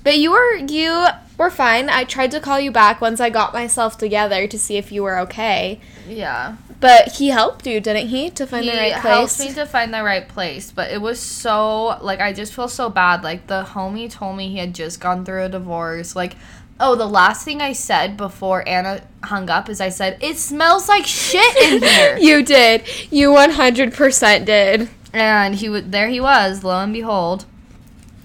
But 0.02 0.18
you 0.18 0.32
were 0.32 0.56
you 0.56 1.06
were 1.38 1.50
fine. 1.50 1.88
I 1.88 2.04
tried 2.04 2.30
to 2.32 2.40
call 2.40 2.60
you 2.60 2.70
back 2.70 3.00
once 3.00 3.20
I 3.20 3.30
got 3.30 3.52
myself 3.52 3.98
together 3.98 4.46
to 4.46 4.58
see 4.58 4.76
if 4.76 4.92
you 4.92 5.02
were 5.02 5.18
okay. 5.20 5.80
Yeah. 6.08 6.56
But 6.80 7.12
he 7.12 7.28
helped 7.28 7.66
you, 7.66 7.80
didn't 7.80 8.08
he, 8.08 8.28
to 8.30 8.46
find 8.46 8.64
he 8.64 8.70
the 8.70 8.76
right 8.76 8.92
place? 8.92 9.02
He 9.38 9.44
helped 9.44 9.56
me 9.56 9.62
to 9.62 9.66
find 9.66 9.94
the 9.94 10.02
right 10.02 10.28
place, 10.28 10.70
but 10.70 10.90
it 10.90 11.00
was 11.00 11.18
so 11.18 11.98
like 12.02 12.20
I 12.20 12.32
just 12.32 12.52
feel 12.52 12.68
so 12.68 12.90
bad. 12.90 13.22
Like 13.22 13.46
the 13.46 13.62
homie 13.62 14.10
told 14.10 14.36
me 14.36 14.50
he 14.50 14.58
had 14.58 14.74
just 14.74 15.00
gone 15.00 15.24
through 15.24 15.44
a 15.44 15.48
divorce. 15.48 16.14
Like, 16.14 16.36
oh, 16.80 16.94
the 16.96 17.06
last 17.06 17.44
thing 17.44 17.60
I 17.60 17.72
said 17.72 18.16
before 18.16 18.66
Anna 18.68 19.02
hung 19.22 19.48
up 19.50 19.68
is 19.68 19.80
I 19.80 19.88
said 19.90 20.18
it 20.20 20.36
smells 20.38 20.88
like 20.88 21.06
shit 21.06 21.56
in 21.72 21.82
here, 21.88 22.16
you 22.18 22.42
did. 22.42 22.82
You 23.10 23.30
100% 23.30 24.44
did. 24.44 24.88
and 25.12 25.54
he 25.54 25.68
would 25.68 25.92
there 25.92 26.08
he 26.08 26.20
was, 26.20 26.64
lo 26.64 26.78
and 26.80 26.92
behold. 26.92 27.44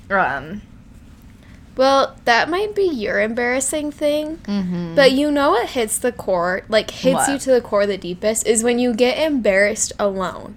Um. 0.10 0.62
Well, 1.78 2.18
that 2.26 2.50
might 2.50 2.76
be 2.76 2.84
your 2.84 3.22
embarrassing 3.22 3.92
thing. 3.94 4.38
mhm. 4.46 4.96
But 4.96 5.14
you 5.14 5.32
know 5.32 5.52
what 5.52 5.70
hits 5.70 5.98
the 5.98 6.12
core, 6.12 6.64
like 6.68 6.92
hits 6.92 7.14
What? 7.16 7.30
you 7.30 7.38
to 7.40 7.52
the 7.52 7.62
core 7.62 7.86
the 7.86 7.98
deepest, 7.98 8.46
is 8.46 8.64
when 8.64 8.80
you 8.80 8.94
get 8.94 9.18
embarrassed 9.18 9.94
alone. 9.98 10.56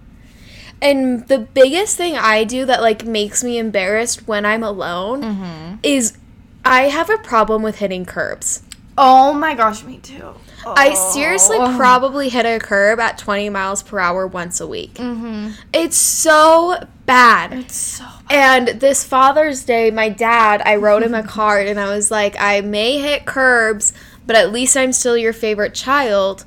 And 0.80 1.28
the 1.28 1.38
biggest 1.38 1.96
thing 1.96 2.16
I 2.16 2.42
do 2.42 2.64
that 2.66 2.80
like 2.82 3.04
makes 3.04 3.44
me 3.44 3.56
embarrassed 3.56 4.26
when 4.26 4.44
I'm 4.44 4.64
alone 4.64 5.22
Mhm. 5.22 5.78
is 5.84 6.14
I 6.64 6.82
have 6.84 7.10
a 7.10 7.18
problem 7.18 7.62
with 7.62 7.78
hitting 7.78 8.04
curbs. 8.06 8.62
Oh 8.96 9.32
my 9.32 9.54
gosh, 9.54 9.82
me 9.84 9.98
too. 9.98 10.34
I 10.64 10.94
seriously 10.94 11.56
Oh. 11.58 11.74
probably 11.76 12.28
hit 12.28 12.44
a 12.46 12.58
curb 12.60 13.00
at 13.00 13.18
20 13.18 13.48
miles 13.48 13.82
per 13.82 13.98
hour 13.98 14.26
once 14.26 14.60
a 14.60 14.66
week. 14.66 14.94
Mhm. 14.94 15.54
It's 15.72 15.96
so 15.96 16.86
bad. 17.06 17.52
It's 17.52 17.74
so. 17.76 18.04
And 18.30 18.68
this 18.68 19.02
Father's 19.02 19.64
Day, 19.64 19.90
my 19.90 20.08
dad, 20.08 20.62
I 20.64 20.76
wrote 20.76 21.02
him 21.02 21.14
a 21.14 21.22
card 21.26 21.66
and 21.66 21.80
I 21.80 21.86
was 21.92 22.10
like, 22.10 22.36
I 22.38 22.60
may 22.60 22.98
hit 22.98 23.24
curbs, 23.24 23.92
but 24.26 24.36
at 24.36 24.52
least 24.52 24.76
I'm 24.76 24.92
still 24.92 25.16
your 25.16 25.32
favorite 25.32 25.74
child. 25.74 26.44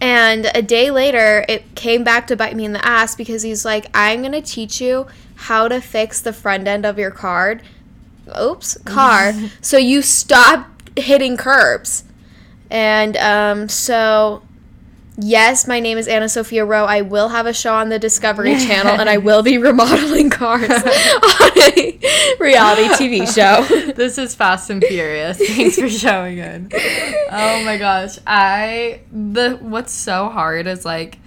And 0.00 0.50
a 0.54 0.60
day 0.60 0.90
later, 0.90 1.46
it 1.48 1.74
came 1.74 2.04
back 2.04 2.26
to 2.26 2.36
bite 2.36 2.54
me 2.56 2.66
in 2.66 2.72
the 2.74 2.84
ass 2.86 3.14
because 3.14 3.42
he's 3.42 3.64
like, 3.64 3.86
I'm 3.94 4.20
going 4.20 4.32
to 4.32 4.42
teach 4.42 4.80
you 4.80 5.06
how 5.36 5.68
to 5.68 5.80
fix 5.80 6.20
the 6.20 6.32
front 6.34 6.68
end 6.68 6.84
of 6.84 6.98
your 6.98 7.10
card. 7.12 7.62
Oops, 8.40 8.78
car. 8.84 9.32
so 9.60 9.76
you 9.76 10.02
stop 10.02 10.68
hitting 10.96 11.36
curbs. 11.36 12.04
And 12.70 13.16
um, 13.18 13.68
so, 13.68 14.42
yes, 15.16 15.68
my 15.68 15.80
name 15.80 15.98
is 15.98 16.08
Anna 16.08 16.28
Sophia 16.28 16.64
Rowe. 16.64 16.84
I 16.84 17.02
will 17.02 17.28
have 17.28 17.46
a 17.46 17.52
show 17.52 17.74
on 17.74 17.88
the 17.88 17.98
Discovery 17.98 18.58
Channel 18.58 18.98
and 19.00 19.08
I 19.08 19.18
will 19.18 19.42
be 19.42 19.58
remodeling 19.58 20.30
cars 20.30 20.70
on 20.70 21.50
a 21.58 22.00
reality 22.40 22.88
TV 22.94 23.32
show. 23.32 23.92
this 23.92 24.18
is 24.18 24.34
Fast 24.34 24.70
and 24.70 24.82
Furious. 24.82 25.38
Thanks 25.38 25.78
for 25.78 25.88
showing 25.88 26.38
in. 26.38 26.70
Oh 26.74 27.64
my 27.64 27.76
gosh, 27.78 28.18
I 28.26 29.02
the 29.12 29.58
what's 29.60 29.92
so 29.92 30.28
hard 30.28 30.66
is 30.66 30.84
like 30.84 31.18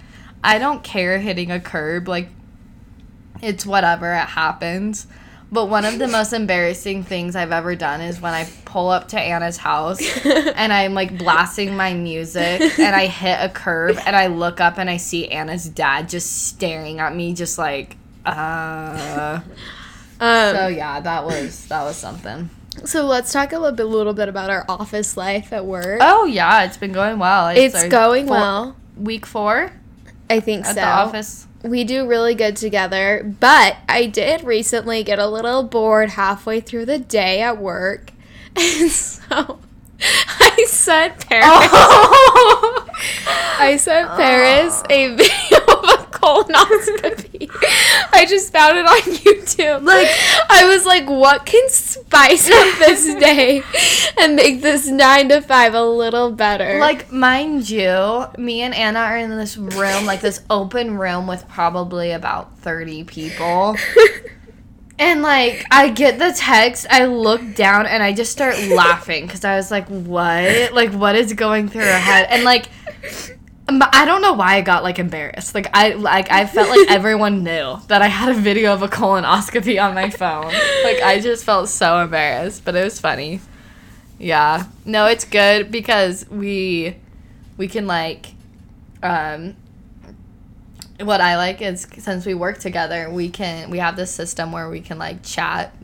I 0.42 0.58
don't 0.58 0.82
care 0.82 1.18
hitting 1.18 1.50
a 1.50 1.60
curb 1.60 2.08
like 2.08 2.28
it's 3.42 3.64
whatever 3.64 4.12
it 4.14 4.26
happens. 4.26 5.06
But 5.50 5.66
one 5.66 5.84
of 5.86 5.98
the 5.98 6.08
most 6.08 6.32
embarrassing 6.34 7.04
things 7.04 7.34
I've 7.34 7.52
ever 7.52 7.74
done 7.74 8.02
is 8.02 8.20
when 8.20 8.34
I 8.34 8.46
pull 8.66 8.90
up 8.90 9.08
to 9.08 9.18
Anna's 9.20 9.56
house 9.56 9.98
and 10.26 10.72
I'm 10.72 10.92
like 10.92 11.16
blasting 11.16 11.74
my 11.74 11.94
music 11.94 12.60
and 12.78 12.94
I 12.94 13.06
hit 13.06 13.38
a 13.40 13.48
curb 13.48 13.98
and 14.04 14.14
I 14.14 14.26
look 14.26 14.60
up 14.60 14.76
and 14.78 14.90
I 14.90 14.98
see 14.98 15.28
Anna's 15.28 15.66
dad 15.66 16.10
just 16.10 16.48
staring 16.48 17.00
at 17.00 17.14
me 17.14 17.32
just 17.32 17.56
like 17.56 17.96
uh 18.26 19.40
Um, 20.20 20.56
so 20.56 20.66
yeah, 20.68 21.00
that 21.00 21.24
was 21.24 21.66
that 21.68 21.82
was 21.82 21.96
something. 21.96 22.50
so 22.84 23.06
let's 23.06 23.32
talk 23.32 23.52
a 23.52 23.58
little 23.58 23.74
bit, 23.74 23.84
little 23.84 24.12
bit 24.12 24.28
about 24.28 24.50
our 24.50 24.64
office 24.68 25.16
life 25.16 25.52
at 25.52 25.64
work. 25.64 26.00
Oh 26.02 26.26
yeah, 26.26 26.64
it's 26.64 26.76
been 26.76 26.92
going 26.92 27.18
well. 27.18 27.48
it's 27.48 27.74
our 27.74 27.88
going 27.88 28.26
well. 28.26 28.76
Week 28.96 29.24
four 29.24 29.72
I 30.30 30.40
think 30.40 30.64
at 30.64 30.74
so. 30.74 30.80
the 30.80 30.86
office. 30.86 31.46
We 31.62 31.84
do 31.84 32.06
really 32.06 32.34
good 32.34 32.56
together, 32.56 33.34
but 33.40 33.76
I 33.88 34.06
did 34.06 34.44
recently 34.44 35.02
get 35.02 35.18
a 35.18 35.26
little 35.26 35.64
bored 35.64 36.10
halfway 36.10 36.60
through 36.60 36.86
the 36.86 36.98
day 36.98 37.40
at 37.40 37.58
work. 37.58 38.12
And 38.60 38.90
so 38.90 39.60
I 40.00 40.64
sent 40.68 41.28
Paris 41.28 41.46
oh. 41.46 42.88
I 43.60 43.76
sent 43.76 44.08
Paris 44.10 44.82
a 44.90 45.14
video 45.14 45.57
colonoscopy. 46.20 47.50
I 48.12 48.26
just 48.28 48.52
found 48.52 48.78
it 48.78 48.86
on 48.86 49.00
YouTube. 49.00 49.84
Like 49.84 50.08
I 50.50 50.66
was 50.66 50.84
like, 50.84 51.08
what 51.08 51.46
can 51.46 51.68
spice 51.68 52.50
up 52.50 52.78
this 52.78 53.14
day 53.20 53.62
and 54.18 54.36
make 54.36 54.62
this 54.62 54.88
nine 54.88 55.28
to 55.28 55.40
five 55.40 55.74
a 55.74 55.84
little 55.84 56.32
better? 56.32 56.78
Like 56.78 57.12
mind 57.12 57.68
you, 57.68 58.26
me 58.36 58.62
and 58.62 58.74
Anna 58.74 59.00
are 59.00 59.18
in 59.18 59.30
this 59.30 59.56
room, 59.56 60.06
like 60.06 60.20
this 60.20 60.42
open 60.50 60.98
room 60.98 61.26
with 61.26 61.48
probably 61.48 62.12
about 62.12 62.58
thirty 62.58 63.04
people. 63.04 63.76
And 65.00 65.22
like 65.22 65.64
I 65.70 65.90
get 65.90 66.18
the 66.18 66.32
text, 66.36 66.86
I 66.90 67.04
look 67.04 67.54
down 67.54 67.86
and 67.86 68.02
I 68.02 68.12
just 68.12 68.32
start 68.32 68.58
laughing 68.64 69.26
because 69.26 69.44
I 69.44 69.54
was 69.56 69.70
like, 69.70 69.86
"What? 69.86 70.72
Like 70.72 70.92
what 70.92 71.14
is 71.14 71.32
going 71.34 71.68
through 71.68 71.84
her 71.84 71.98
head?" 71.98 72.26
And 72.30 72.42
like, 72.42 72.66
I 73.68 74.04
don't 74.06 74.22
know 74.22 74.32
why 74.32 74.56
I 74.56 74.60
got 74.62 74.82
like 74.82 74.98
embarrassed. 74.98 75.54
Like 75.54 75.68
I 75.74 75.90
like 75.90 76.30
I 76.30 76.46
felt 76.46 76.70
like 76.70 76.90
everyone 76.90 77.44
knew 77.44 77.78
that 77.88 78.00
I 78.00 78.08
had 78.08 78.30
a 78.30 78.38
video 78.38 78.72
of 78.72 78.82
a 78.82 78.88
colonoscopy 78.88 79.82
on 79.82 79.94
my 79.94 80.10
phone. 80.10 80.46
Like 80.46 81.02
I 81.02 81.20
just 81.22 81.44
felt 81.44 81.68
so 81.68 82.00
embarrassed, 82.00 82.64
but 82.64 82.74
it 82.74 82.82
was 82.82 82.98
funny. 82.98 83.40
Yeah. 84.18 84.66
No, 84.84 85.06
it's 85.06 85.24
good 85.24 85.70
because 85.70 86.28
we 86.30 86.96
we 87.58 87.68
can 87.68 87.86
like 87.86 88.28
um 89.02 89.54
what 91.00 91.20
I 91.20 91.36
like 91.36 91.60
is 91.60 91.86
since 91.98 92.24
we 92.24 92.34
work 92.34 92.58
together, 92.58 93.10
we 93.10 93.28
can 93.28 93.70
we 93.70 93.78
have 93.78 93.96
this 93.96 94.10
system 94.10 94.50
where 94.50 94.70
we 94.70 94.80
can 94.80 94.98
like 94.98 95.22
chat 95.22 95.74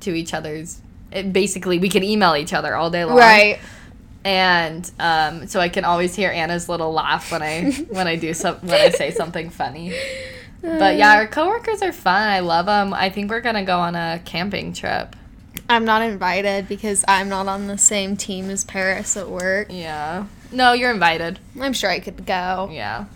to 0.00 0.14
each 0.14 0.32
other's 0.32 0.80
it, 1.10 1.32
basically 1.32 1.78
we 1.78 1.88
can 1.88 2.02
email 2.02 2.36
each 2.36 2.52
other 2.52 2.74
all 2.74 2.90
day 2.90 3.04
long. 3.04 3.16
right. 3.16 3.58
And 4.24 4.90
um 4.98 5.46
so 5.46 5.60
I 5.60 5.68
can 5.68 5.84
always 5.84 6.14
hear 6.14 6.30
Anna's 6.30 6.68
little 6.68 6.92
laugh 6.92 7.32
when 7.32 7.42
I 7.42 7.70
when 7.90 8.06
I 8.06 8.16
do 8.16 8.34
some 8.34 8.56
when 8.56 8.80
I 8.80 8.90
say 8.90 9.10
something 9.10 9.50
funny. 9.50 9.94
But 10.62 10.96
yeah, 10.96 11.16
our 11.16 11.26
coworkers 11.26 11.82
are 11.82 11.92
fun. 11.92 12.28
I 12.28 12.38
love 12.38 12.66
them. 12.66 12.94
I 12.94 13.10
think 13.10 13.30
we're 13.30 13.40
going 13.40 13.56
to 13.56 13.62
go 13.62 13.80
on 13.80 13.96
a 13.96 14.22
camping 14.24 14.72
trip. 14.72 15.16
I'm 15.68 15.84
not 15.84 16.02
invited 16.02 16.68
because 16.68 17.04
I'm 17.08 17.28
not 17.28 17.48
on 17.48 17.66
the 17.66 17.76
same 17.76 18.16
team 18.16 18.48
as 18.48 18.64
Paris 18.64 19.16
at 19.16 19.28
work. 19.28 19.68
Yeah. 19.70 20.26
No, 20.52 20.72
you're 20.72 20.92
invited. 20.92 21.40
I'm 21.60 21.72
sure 21.72 21.90
I 21.90 21.98
could 21.98 22.24
go. 22.24 22.68
Yeah. 22.70 23.06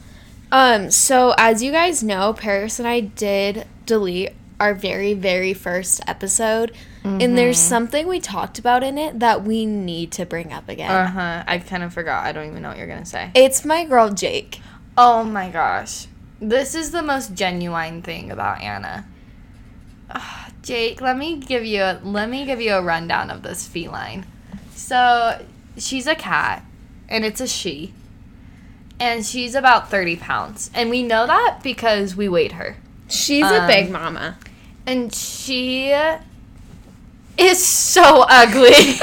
Um, 0.50 0.90
so 0.90 1.34
as 1.38 1.62
you 1.62 1.70
guys 1.70 2.02
know, 2.02 2.32
Paris 2.32 2.78
and 2.78 2.88
I 2.88 3.00
did 3.00 3.66
delete 3.84 4.32
our 4.58 4.75
very, 4.75 5.12
very 5.14 5.52
first 5.54 6.00
episode. 6.06 6.72
And 7.04 7.38
there's 7.38 7.58
something 7.58 8.08
we 8.08 8.18
talked 8.18 8.58
about 8.58 8.82
in 8.82 8.98
it 8.98 9.20
that 9.20 9.44
we 9.44 9.64
need 9.64 10.10
to 10.12 10.26
bring 10.26 10.52
up 10.52 10.68
again. 10.68 10.90
Uh 10.90 11.06
huh. 11.06 11.44
I 11.46 11.58
kind 11.58 11.84
of 11.84 11.94
forgot. 11.94 12.25
I 12.26 12.32
don't 12.32 12.48
even 12.48 12.62
know 12.62 12.70
what 12.70 12.78
you're 12.78 12.88
gonna 12.88 13.06
say. 13.06 13.30
it's 13.34 13.64
my 13.64 13.84
girl 13.84 14.10
Jake. 14.10 14.60
Oh 14.98 15.22
my 15.22 15.48
gosh, 15.48 16.08
this 16.40 16.75
is 16.75 16.90
the 16.90 17.02
most 17.02 17.32
genuine 17.34 18.02
thing 18.02 18.32
about 18.32 18.60
Anna. 18.60 19.06
Ah, 20.10 20.48
Jake, 20.62 21.00
let 21.00 21.16
me 21.16 21.36
give 21.36 21.64
you 21.64 21.82
a 21.82 22.00
let 22.02 22.28
me 22.28 22.44
give 22.44 22.60
you 22.60 22.72
a 22.75 22.82
rundown 22.82 23.30
of 23.30 23.42
this 23.42 23.68
feline. 23.68 24.26
So 24.75 25.44
she's 25.76 26.08
a 26.08 26.16
cat, 26.16 26.64
and 27.08 27.25
it's 27.25 27.40
a 27.40 27.46
she, 27.46 27.92
and 28.98 29.25
she's 29.25 29.54
about 29.54 29.90
thirty 29.90 30.16
pounds, 30.16 30.72
and 30.75 30.90
we 30.90 31.04
know 31.04 31.26
that 31.28 31.60
because 31.62 32.16
we 32.16 32.28
weighed 32.28 32.52
her, 32.52 32.78
She's 33.08 33.44
Um, 33.44 33.64
a 33.64 33.66
big 33.68 33.90
mama. 33.92 34.38
And 34.86 35.14
she 35.14 35.92
is 37.38 37.64
so 37.66 38.24
ugly. 38.28 38.98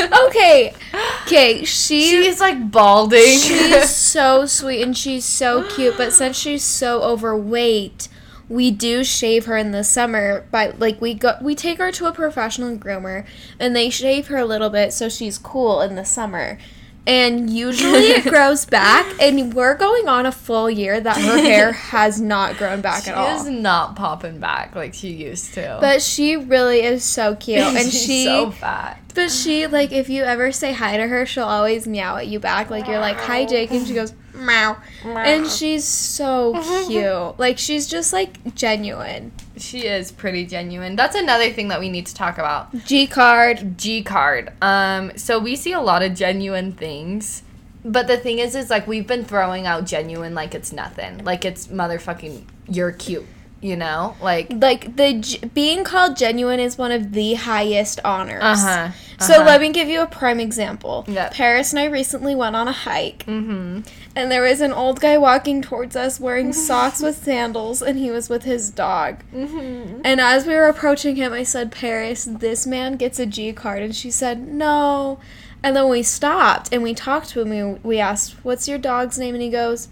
okay. 0.26 0.74
Okay, 1.22 1.64
she 1.64 2.10
She's 2.10 2.40
like 2.40 2.70
balding. 2.70 3.38
she's 3.38 3.90
so 3.94 4.46
sweet 4.46 4.82
and 4.82 4.96
she's 4.96 5.24
so 5.24 5.62
cute, 5.68 5.96
but 5.96 6.12
since 6.12 6.36
she's 6.36 6.62
so 6.62 7.02
overweight, 7.02 8.08
we 8.48 8.70
do 8.70 9.02
shave 9.02 9.46
her 9.46 9.56
in 9.56 9.72
the 9.72 9.82
summer 9.82 10.46
by 10.52 10.68
like 10.78 11.00
we 11.00 11.14
go 11.14 11.36
we 11.42 11.54
take 11.54 11.78
her 11.78 11.90
to 11.90 12.06
a 12.06 12.12
professional 12.12 12.76
groomer 12.76 13.26
and 13.58 13.74
they 13.74 13.90
shave 13.90 14.28
her 14.28 14.36
a 14.36 14.44
little 14.44 14.70
bit 14.70 14.92
so 14.92 15.08
she's 15.08 15.36
cool 15.38 15.80
in 15.80 15.94
the 15.96 16.04
summer. 16.04 16.58
And 17.06 17.48
usually 17.48 18.08
it 18.08 18.24
grows 18.28 18.66
back 18.66 19.06
and 19.20 19.54
we're 19.54 19.76
going 19.76 20.08
on 20.08 20.26
a 20.26 20.32
full 20.32 20.68
year 20.68 21.00
that 21.00 21.16
her 21.16 21.38
hair 21.38 21.72
has 21.92 22.20
not 22.20 22.56
grown 22.56 22.80
back 22.80 23.04
she 23.04 23.10
at 23.10 23.16
all. 23.16 23.26
She 23.26 23.48
is 23.48 23.48
not 23.48 23.94
popping 23.94 24.40
back 24.40 24.74
like 24.74 24.92
she 24.94 25.10
used 25.10 25.54
to. 25.54 25.78
But 25.80 26.02
she 26.02 26.36
really 26.36 26.82
is 26.82 27.04
so 27.04 27.36
cute 27.36 27.58
and 27.58 27.78
she's 27.90 28.06
she 28.06 28.24
so 28.24 28.50
fat. 28.50 29.00
But 29.16 29.30
she, 29.30 29.66
like, 29.66 29.92
if 29.92 30.10
you 30.10 30.24
ever 30.24 30.52
say 30.52 30.74
hi 30.74 30.98
to 30.98 31.08
her, 31.08 31.24
she'll 31.24 31.44
always 31.44 31.86
meow 31.86 32.18
at 32.18 32.26
you 32.26 32.38
back. 32.38 32.68
Like, 32.68 32.86
you're 32.86 32.98
like, 32.98 33.16
hi, 33.16 33.46
Jake. 33.46 33.70
And 33.70 33.86
she 33.86 33.94
goes, 33.94 34.12
meow. 34.34 34.76
And 35.02 35.46
she's 35.46 35.84
so 35.84 36.52
cute. 36.86 37.38
Like, 37.38 37.56
she's 37.56 37.86
just, 37.86 38.12
like, 38.12 38.54
genuine. 38.54 39.32
She 39.56 39.86
is 39.86 40.12
pretty 40.12 40.46
genuine. 40.46 40.96
That's 40.96 41.16
another 41.16 41.50
thing 41.50 41.68
that 41.68 41.80
we 41.80 41.88
need 41.88 42.06
to 42.06 42.14
talk 42.14 42.38
about. 42.38 42.74
G 42.84 43.06
card. 43.06 43.78
G 43.78 44.02
card. 44.02 44.52
Um, 44.62 45.16
so 45.16 45.38
we 45.38 45.56
see 45.56 45.72
a 45.72 45.80
lot 45.80 46.02
of 46.02 46.14
genuine 46.14 46.72
things. 46.72 47.42
But 47.84 48.06
the 48.08 48.16
thing 48.16 48.38
is, 48.40 48.54
is 48.54 48.68
like 48.68 48.86
we've 48.86 49.06
been 49.06 49.24
throwing 49.24 49.66
out 49.66 49.84
genuine 49.86 50.34
like 50.34 50.54
it's 50.54 50.72
nothing. 50.72 51.24
Like 51.24 51.44
it's 51.44 51.68
motherfucking 51.68 52.42
you're 52.68 52.92
cute. 52.92 53.26
You 53.62 53.74
know? 53.76 54.14
Like 54.20 54.48
Like, 54.52 54.96
the 54.96 55.14
g- 55.14 55.38
being 55.54 55.82
called 55.82 56.16
genuine 56.16 56.60
is 56.60 56.76
one 56.76 56.92
of 56.92 57.12
the 57.12 57.34
highest 57.34 57.98
honors. 58.04 58.42
Uh-huh. 58.42 58.90
So, 59.18 59.34
Uh-huh. 59.36 59.44
let 59.46 59.60
me 59.62 59.72
give 59.72 59.88
you 59.88 60.02
a 60.02 60.06
prime 60.06 60.40
example. 60.40 61.04
Yeah. 61.08 61.30
Paris 61.32 61.72
and 61.72 61.80
I 61.80 61.86
recently 61.86 62.34
went 62.34 62.54
on 62.54 62.68
a 62.68 62.72
hike. 62.72 63.24
Mm-hmm. 63.26 63.80
And 64.16 64.32
there 64.32 64.42
was 64.42 64.62
an 64.62 64.72
old 64.72 64.98
guy 64.98 65.18
walking 65.18 65.60
towards 65.60 65.94
us 65.94 66.18
wearing 66.18 66.52
socks 66.54 67.02
with 67.02 67.22
sandals, 67.22 67.82
and 67.82 67.98
he 67.98 68.10
was 68.10 68.30
with 68.30 68.44
his 68.44 68.70
dog. 68.70 69.22
Mm-hmm. 69.32 70.00
And 70.04 70.20
as 70.20 70.46
we 70.46 70.54
were 70.54 70.66
approaching 70.66 71.16
him, 71.16 71.34
I 71.34 71.42
said, 71.42 71.70
Paris, 71.70 72.24
this 72.24 72.66
man 72.66 72.96
gets 72.96 73.18
a 73.18 73.26
G 73.26 73.52
card. 73.52 73.82
And 73.82 73.94
she 73.94 74.10
said, 74.10 74.48
no. 74.48 75.20
And 75.62 75.76
then 75.76 75.88
we 75.88 76.02
stopped 76.02 76.72
and 76.72 76.82
we 76.82 76.94
talked 76.94 77.28
to 77.30 77.42
him. 77.42 77.50
We, 77.50 77.78
we 77.82 77.98
asked, 77.98 78.36
what's 78.42 78.66
your 78.66 78.78
dog's 78.78 79.18
name? 79.18 79.34
And 79.34 79.42
he 79.42 79.50
goes, 79.50 79.88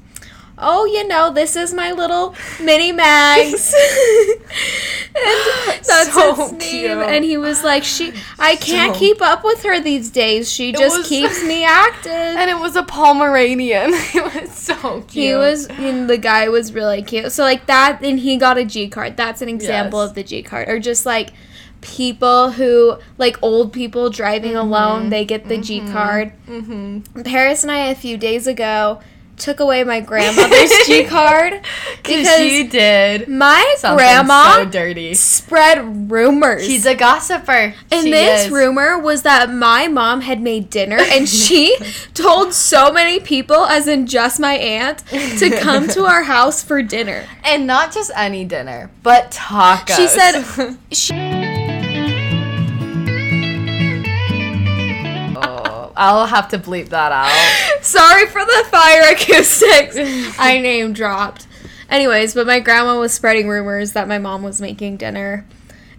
oh, 0.58 0.84
you 0.86 1.06
know, 1.08 1.30
this 1.32 1.56
is 1.56 1.72
my 1.74 1.92
little 1.92 2.34
mini 2.60 2.92
Mags. 2.92 3.74
and 5.16 5.84
that's 5.86 6.12
So 6.12 6.30
its 6.42 6.52
name. 6.52 6.60
cute. 6.60 6.90
And 6.90 7.24
he 7.24 7.36
was 7.36 7.62
like, 7.64 7.84
she, 7.84 8.12
I 8.38 8.56
can't 8.56 8.94
So- 8.94 8.98
keep 8.98 9.20
up 9.22 9.44
with 9.44 9.62
her 9.64 9.80
these 9.80 10.10
days. 10.10 10.50
She 10.52 10.72
just 10.72 10.98
was- 10.98 11.08
keeps 11.08 11.42
me 11.44 11.64
active. 11.64 12.10
And 12.12 12.50
it 12.50 12.58
was 12.58 12.76
a 12.76 12.82
Pomeranian. 12.82 13.90
it 13.94 14.34
was 14.42 14.52
so 14.56 15.02
cute. 15.02 15.10
He 15.10 15.34
was, 15.34 15.66
and 15.66 16.08
the 16.08 16.18
guy 16.18 16.48
was 16.48 16.72
really 16.72 17.02
cute. 17.02 17.32
So 17.32 17.42
like 17.42 17.66
that, 17.66 18.02
and 18.02 18.18
he 18.18 18.36
got 18.36 18.58
a 18.58 18.64
G 18.64 18.88
card. 18.88 19.16
That's 19.16 19.42
an 19.42 19.48
example 19.48 20.00
Yes. 20.00 20.08
of 20.10 20.14
the 20.14 20.22
G 20.22 20.42
card, 20.42 20.68
or 20.68 20.78
just 20.78 21.04
like 21.06 21.30
people 21.80 22.50
who 22.52 22.96
like 23.18 23.36
old 23.42 23.72
people 23.72 24.08
driving 24.10 24.56
alone, 24.56 25.10
they 25.10 25.24
get 25.24 25.48
the 25.48 25.58
G 25.58 25.80
card. 25.92 26.32
Mm-hmm. 26.46 27.22
Paris 27.22 27.62
and 27.62 27.70
I 27.70 27.88
a 27.88 27.94
few 27.94 28.16
days 28.16 28.46
ago 28.46 29.00
took 29.36 29.60
away 29.60 29.82
my 29.84 30.00
grandmother's 30.00 30.70
G 30.86 31.04
card 31.04 31.60
Because 31.96 32.28
she 32.36 32.66
did 32.68 33.28
my 33.28 33.76
grandma 33.82 34.56
so 34.56 34.64
dirty. 34.66 35.14
spread 35.14 36.10
rumors. 36.10 36.64
She's 36.66 36.86
a 36.86 36.94
gossiper. 36.94 37.74
and 37.90 38.02
She 38.04 38.10
this 38.10 38.46
is. 38.46 38.50
rumor 38.52 38.98
was 38.98 39.22
that 39.22 39.50
my 39.52 39.88
mom 39.88 40.20
had 40.20 40.40
made 40.40 40.70
dinner 40.70 40.98
and 41.00 41.28
she 41.28 41.76
told 42.14 42.52
so 42.54 42.92
many 42.92 43.20
people, 43.20 43.64
as 43.66 43.88
in 43.88 44.06
just 44.06 44.38
my 44.38 44.54
aunt, 44.54 44.98
to 45.08 45.58
come 45.60 45.88
to 45.88 46.04
our 46.04 46.22
house 46.22 46.62
for 46.62 46.82
dinner. 46.82 47.24
And 47.42 47.66
not 47.66 47.92
just 47.92 48.10
any 48.16 48.44
dinner, 48.44 48.90
but 49.02 49.32
tacos. 49.32 49.96
She 49.96 50.06
said, 50.06 50.76
she, 50.92 51.12
I'll 55.96 56.26
have 56.26 56.48
to 56.48 56.58
bleep 56.58 56.88
that 56.90 57.12
out. 57.12 57.82
Sorry 57.82 58.26
for 58.26 58.44
the 58.44 58.66
fire 58.70 59.12
acoustics. 59.12 59.96
I 60.38 60.60
name 60.60 60.92
dropped. 60.92 61.46
Anyways, 61.88 62.34
but 62.34 62.46
my 62.46 62.60
grandma 62.60 62.98
was 62.98 63.12
spreading 63.12 63.48
rumors 63.48 63.92
that 63.92 64.08
my 64.08 64.18
mom 64.18 64.42
was 64.42 64.60
making 64.60 64.96
dinner. 64.96 65.46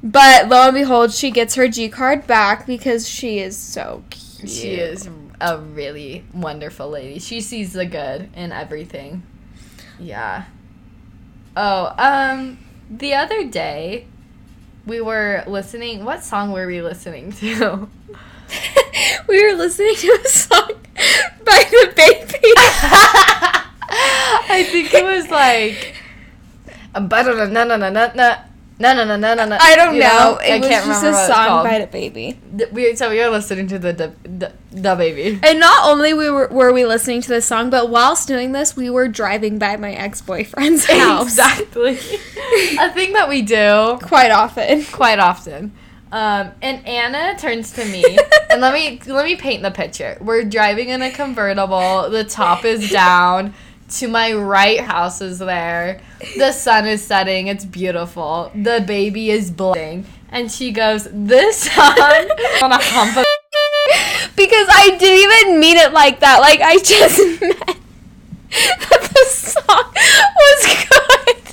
But 0.04 0.50
lo 0.50 0.68
and 0.68 0.76
behold, 0.76 1.14
she 1.14 1.32
gets 1.32 1.56
her 1.56 1.68
G 1.68 1.90
card 1.90 2.28
back 2.28 2.66
because 2.66 3.08
she 3.08 3.40
is 3.40 3.58
so 3.58 4.04
cute. 4.10 4.50
She 4.50 4.76
is 4.76 5.10
a 5.42 5.58
really 5.58 6.24
wonderful 6.34 6.90
lady. 6.90 7.20
She 7.20 7.42
sees 7.42 7.74
the 7.74 7.86
good 7.86 8.30
in 8.36 8.52
everything. 8.52 9.24
Yeah. 10.00 10.46
Oh, 11.56 11.94
um, 11.98 12.60
the 12.90 13.14
other 13.14 13.46
day 13.46 14.08
we 14.86 15.02
were 15.02 15.44
listening. 15.48 16.06
What 16.06 16.24
song 16.24 16.52
were 16.52 16.68
we 16.68 16.82
listening 16.82 17.32
to? 17.34 17.90
we 19.28 19.46
were 19.46 19.58
listening 19.58 19.96
to 19.96 20.20
a 20.24 20.28
song 20.28 20.72
by 21.44 21.64
the 21.70 21.94
baby. 21.96 22.54
I 24.48 24.68
think 24.70 24.94
it 24.94 25.04
was 25.04 25.30
like. 25.30 25.96
No, 28.78 28.94
no, 28.94 29.06
no, 29.06 29.16
no, 29.16 29.34
no, 29.34 29.46
no. 29.46 29.58
I 29.60 29.76
don't 29.78 29.96
you 29.96 30.02
know. 30.02 30.08
know. 30.08 30.38
It 30.38 30.52
I 30.52 30.60
was 30.60 30.68
can't 30.68 30.86
just 30.86 31.02
remember 31.02 31.18
a 31.18 31.28
song 31.28 31.64
by 31.64 31.80
the 31.80 31.88
baby. 31.88 32.38
We, 32.74 32.94
so 32.98 33.10
we 33.10 33.20
were 33.20 33.30
listening 33.30 33.68
to 33.68 33.80
the 33.80 33.94
the, 33.94 34.14
the 34.28 34.54
the 34.72 34.96
baby. 34.96 35.40
And 35.44 35.62
not 35.62 35.90
only 35.90 36.14
we 36.14 36.30
were 36.30 36.48
were 36.50 36.74
we 36.74 36.86
listening 36.86 37.22
to 37.22 37.30
this 37.30 37.46
song, 37.46 37.70
but 37.70 37.90
whilst 37.90 38.28
doing 38.28 38.52
this, 38.52 38.76
we 38.76 38.90
were 38.90 39.08
driving 39.08 39.58
by 39.60 39.78
my 39.78 39.94
ex 39.94 40.22
boyfriend's 40.22 40.86
house. 40.92 41.38
Exactly. 41.38 41.92
a 42.78 42.92
thing 42.92 43.14
that 43.14 43.28
we 43.30 43.42
do 43.44 43.98
quite 44.02 44.32
often. 44.32 44.84
Quite 44.86 45.20
often. 45.20 45.72
Um, 46.16 46.52
and 46.62 46.88
Anna 46.88 47.38
turns 47.38 47.74
to 47.74 47.84
me, 47.84 48.02
and 48.50 48.62
let 48.62 48.74
me 48.74 49.02
let 49.06 49.26
me 49.26 49.36
paint 49.36 49.64
the 49.64 49.72
picture. 49.72 50.18
We're 50.22 50.46
driving 50.46 50.88
in 50.88 51.02
a 51.02 51.12
convertible. 51.12 52.10
The 52.10 52.24
top 52.24 52.64
is 52.64 52.90
down. 52.90 53.54
To 53.98 54.08
my 54.08 54.32
right, 54.32 54.80
house 54.80 55.20
is 55.20 55.40
there. 55.40 56.00
The 56.38 56.54
sun 56.54 56.88
is 56.88 57.04
setting. 57.04 57.48
It's 57.48 57.66
beautiful. 57.66 58.50
The 58.56 58.82
baby 58.88 59.30
is 59.30 59.52
bleeding, 59.52 60.06
and 60.30 60.50
she 60.50 60.72
goes, 60.72 61.06
"This 61.12 61.70
song 61.70 61.84
on 62.64 62.72
a 62.72 62.80
hump 62.82 63.18
of." 63.18 63.26
because 64.38 64.68
I 64.72 64.96
didn't 64.98 65.20
even 65.20 65.60
mean 65.60 65.76
it 65.76 65.92
like 65.92 66.22
that. 66.22 66.40
Like 66.40 66.62
I 66.62 66.78
just 66.78 67.20
meant 67.42 67.78
that 68.80 69.12
the 69.14 69.26
song 69.30 69.94
was 70.40 70.66
good. 70.88 71.46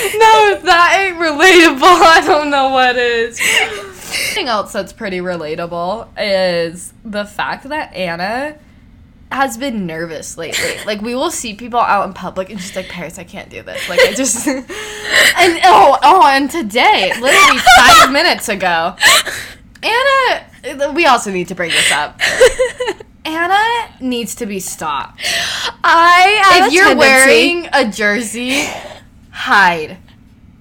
no, 0.18 0.60
that 0.62 0.96
ain't 0.98 1.16
relatable, 1.16 1.82
I 1.82 2.22
don't 2.24 2.50
know 2.50 2.70
what 2.70 2.96
is. 2.96 3.38
Something 3.40 4.48
else 4.48 4.72
that's 4.72 4.92
pretty 4.92 5.18
relatable 5.18 6.08
is 6.18 6.92
the 7.04 7.24
fact 7.24 7.68
that 7.68 7.94
Anna 7.94 8.58
has 9.30 9.56
been 9.56 9.86
nervous 9.86 10.36
lately. 10.36 10.76
Like 10.86 11.02
we 11.02 11.14
will 11.14 11.30
see 11.30 11.54
people 11.54 11.78
out 11.78 12.06
in 12.06 12.14
public 12.14 12.50
and 12.50 12.60
she's 12.60 12.74
like, 12.74 12.88
Paris, 12.88 13.18
I 13.18 13.24
can't 13.24 13.48
do 13.48 13.62
this. 13.62 13.88
Like 13.88 14.00
I 14.00 14.12
just 14.12 14.46
and 14.46 14.64
oh 15.64 15.98
oh 16.02 16.26
and 16.26 16.50
today, 16.50 17.12
literally 17.20 17.60
five 17.76 18.10
minutes 18.10 18.48
ago, 18.48 18.96
Anna 19.82 20.92
we 20.94 21.06
also 21.06 21.30
need 21.30 21.48
to 21.48 21.54
bring 21.54 21.70
this 21.70 21.92
up. 21.92 22.20
Anna 23.24 23.92
needs 24.00 24.34
to 24.36 24.46
be 24.46 24.60
stopped. 24.60 25.20
I 25.84 26.42
have 26.50 26.66
if 26.68 26.72
you're 26.72 26.84
tendency- 26.86 27.08
wearing 27.08 27.68
a 27.72 27.90
jersey, 27.90 28.64
hide. 29.30 29.98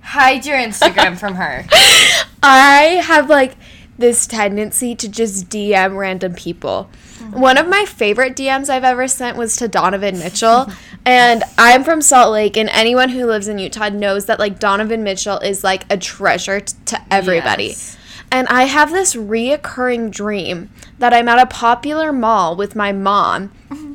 Hide 0.02 0.46
your 0.46 0.58
Instagram 0.58 1.18
from 1.18 1.36
her. 1.36 1.66
I 2.44 3.02
have 3.04 3.30
like 3.30 3.56
this 3.98 4.26
tendency 4.26 4.96
to 4.96 5.10
just 5.10 5.50
DM 5.50 5.98
random 5.98 6.34
people. 6.34 6.90
Mm-hmm. 7.18 7.40
One 7.40 7.58
of 7.58 7.68
my 7.68 7.86
favorite 7.86 8.36
DMs 8.36 8.70
I've 8.70 8.86
ever 8.86 9.08
sent 9.08 9.38
was 9.38 9.58
to 9.58 9.68
Donovan 9.68 10.18
Mitchell. 10.20 10.72
and 11.06 11.44
I'm 11.58 11.84
from 11.84 12.02
Salt 12.02 12.32
Lake, 12.32 12.58
and 12.58 12.70
anyone 12.70 13.10
who 13.10 13.26
lives 13.26 13.48
in 13.48 13.60
Utah 13.60 13.90
knows 13.90 14.26
that 14.26 14.40
like 14.40 14.58
Donovan 14.58 15.04
Mitchell 15.04 15.38
is 15.40 15.64
like 15.64 15.86
a 15.92 15.98
treasure 15.98 16.62
t- 16.62 16.76
to 16.86 17.02
everybody. 17.12 17.68
Yes. 17.68 17.98
And 18.32 18.48
I 18.48 18.64
have 18.64 18.92
this 18.92 19.16
reoccurring 19.16 20.12
dream 20.12 20.70
that 21.00 21.14
I'm 21.14 21.28
at 21.28 21.40
a 21.40 21.46
popular 21.46 22.14
mall 22.14 22.56
with 22.56 22.76
my 22.76 22.92
mom. 22.92 23.50
Mm-hmm. 23.70 23.94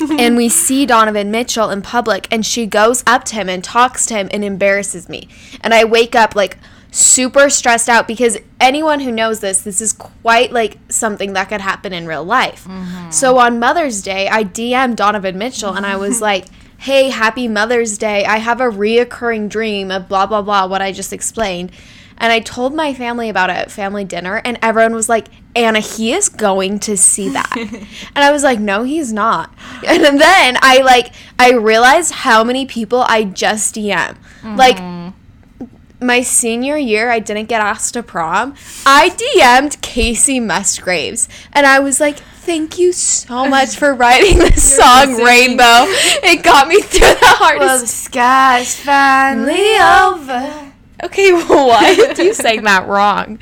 and 0.18 0.36
we 0.36 0.48
see 0.48 0.86
Donovan 0.86 1.30
Mitchell 1.30 1.70
in 1.70 1.82
public, 1.82 2.28
and 2.30 2.44
she 2.44 2.66
goes 2.66 3.02
up 3.06 3.24
to 3.24 3.34
him 3.36 3.48
and 3.48 3.62
talks 3.62 4.06
to 4.06 4.14
him 4.14 4.28
and 4.30 4.44
embarrasses 4.44 5.08
me. 5.08 5.28
And 5.60 5.72
I 5.72 5.84
wake 5.84 6.14
up 6.14 6.34
like 6.34 6.58
super 6.90 7.50
stressed 7.50 7.88
out 7.88 8.08
because 8.08 8.38
anyone 8.60 9.00
who 9.00 9.12
knows 9.12 9.40
this, 9.40 9.60
this 9.62 9.80
is 9.80 9.92
quite 9.92 10.52
like 10.52 10.78
something 10.88 11.34
that 11.34 11.48
could 11.48 11.60
happen 11.60 11.92
in 11.92 12.06
real 12.06 12.24
life. 12.24 12.64
Mm-hmm. 12.64 13.10
So 13.10 13.38
on 13.38 13.58
Mother's 13.58 14.02
Day, 14.02 14.28
I 14.28 14.44
DM'd 14.44 14.96
Donovan 14.96 15.36
Mitchell 15.36 15.74
and 15.74 15.84
I 15.84 15.96
was 15.96 16.20
like, 16.22 16.46
hey, 16.78 17.10
happy 17.10 17.48
Mother's 17.48 17.98
Day. 17.98 18.24
I 18.24 18.38
have 18.38 18.60
a 18.60 18.70
reoccurring 18.70 19.48
dream 19.48 19.90
of 19.90 20.08
blah, 20.08 20.26
blah, 20.26 20.42
blah, 20.42 20.66
what 20.66 20.82
I 20.82 20.92
just 20.92 21.12
explained. 21.12 21.70
And 22.18 22.32
I 22.32 22.40
told 22.40 22.74
my 22.74 22.94
family 22.94 23.28
about 23.28 23.50
it 23.50 23.56
at 23.56 23.70
family 23.70 24.04
dinner, 24.04 24.40
and 24.42 24.58
everyone 24.62 24.94
was 24.94 25.08
like, 25.08 25.28
Anna, 25.56 25.80
he 25.80 26.12
is 26.12 26.28
going 26.28 26.78
to 26.80 26.96
see 26.96 27.30
that. 27.30 27.56
and 27.56 27.88
I 28.14 28.30
was 28.30 28.44
like, 28.44 28.60
no, 28.60 28.82
he's 28.82 29.12
not. 29.12 29.52
And 29.86 30.04
then 30.20 30.58
I 30.60 30.82
like, 30.82 31.12
I 31.38 31.52
realized 31.54 32.12
how 32.12 32.44
many 32.44 32.66
people 32.66 33.00
I 33.08 33.24
just 33.24 33.74
DM. 33.74 34.16
Like, 34.54 34.76
mm-hmm. 34.76 35.66
my 36.04 36.22
senior 36.22 36.76
year, 36.76 37.10
I 37.10 37.18
didn't 37.18 37.46
get 37.46 37.60
asked 37.60 37.94
to 37.94 38.02
prom. 38.02 38.54
I 38.84 39.10
DM'd 39.10 39.82
Kacey 39.82 40.40
Musgraves, 40.40 41.28
and 41.52 41.66
I 41.66 41.80
was 41.80 41.98
like, 41.98 42.18
"Thank 42.18 42.78
you 42.78 42.92
so 42.92 43.46
much 43.48 43.76
for 43.76 43.92
writing 43.92 44.38
this 44.38 44.76
song, 44.76 45.08
listening. 45.08 45.26
Rainbow. 45.26 45.86
It 46.22 46.44
got 46.44 46.68
me 46.68 46.80
through 46.80 47.00
the 47.00 47.18
Well, 47.20 47.58
the 47.58 47.66
hardest." 47.66 47.88
sky's 47.88 48.78
finally 48.78 49.76
over. 49.78 50.72
okay, 51.02 51.32
well, 51.48 51.66
what? 51.68 52.18
you 52.18 52.32
sang 52.34 52.62
that 52.62 52.86
wrong. 52.86 53.40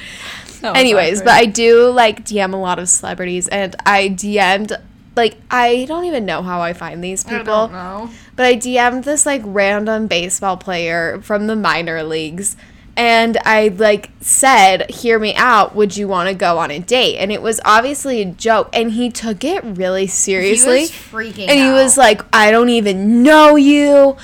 Oh, 0.64 0.72
Anyways, 0.72 1.20
but 1.20 1.32
I 1.32 1.44
do 1.46 1.90
like 1.90 2.24
DM 2.24 2.54
a 2.54 2.56
lot 2.56 2.78
of 2.78 2.88
celebrities, 2.88 3.48
and 3.48 3.76
I 3.84 4.08
DM'd 4.08 4.72
like 5.16 5.36
I 5.50 5.84
don't 5.86 6.06
even 6.06 6.24
know 6.24 6.42
how 6.42 6.60
I 6.60 6.72
find 6.72 7.02
these 7.02 7.24
I 7.26 7.38
people. 7.38 7.68
don't 7.68 7.72
know. 7.72 8.10
But 8.36 8.46
I 8.46 8.56
DM'd 8.56 9.04
this 9.04 9.26
like 9.26 9.42
random 9.44 10.06
baseball 10.06 10.56
player 10.56 11.20
from 11.22 11.46
the 11.46 11.56
minor 11.56 12.02
leagues. 12.02 12.56
And 12.96 13.36
I 13.44 13.68
like 13.68 14.10
said, 14.20 14.88
"Hear 14.88 15.18
me 15.18 15.34
out. 15.34 15.74
Would 15.74 15.96
you 15.96 16.06
want 16.06 16.28
to 16.28 16.34
go 16.34 16.58
on 16.58 16.70
a 16.70 16.78
date?" 16.78 17.16
And 17.18 17.32
it 17.32 17.42
was 17.42 17.60
obviously 17.64 18.22
a 18.22 18.24
joke, 18.24 18.70
and 18.72 18.92
he 18.92 19.10
took 19.10 19.42
it 19.42 19.64
really 19.64 20.06
seriously. 20.06 20.76
He 20.76 20.82
was 20.82 20.90
freaking 20.92 21.48
and 21.48 21.58
he 21.58 21.66
out. 21.66 21.74
was 21.74 21.96
like, 21.96 22.22
"I 22.32 22.52
don't 22.52 22.68
even 22.68 23.22
know 23.24 23.56
you. 23.56 24.16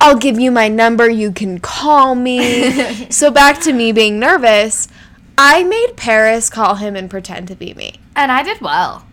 I'll 0.00 0.16
give 0.18 0.38
you 0.38 0.50
my 0.50 0.66
number. 0.68 1.08
You 1.08 1.30
can 1.30 1.60
call 1.60 2.16
me." 2.16 3.08
so 3.10 3.30
back 3.30 3.60
to 3.62 3.72
me 3.72 3.92
being 3.92 4.18
nervous. 4.18 4.88
I 5.38 5.62
made 5.64 5.94
Paris 5.96 6.50
call 6.50 6.74
him 6.74 6.96
and 6.96 7.08
pretend 7.08 7.48
to 7.48 7.54
be 7.54 7.72
me. 7.74 7.94
and 8.16 8.30
I 8.32 8.42
did 8.42 8.60
well. 8.60 9.04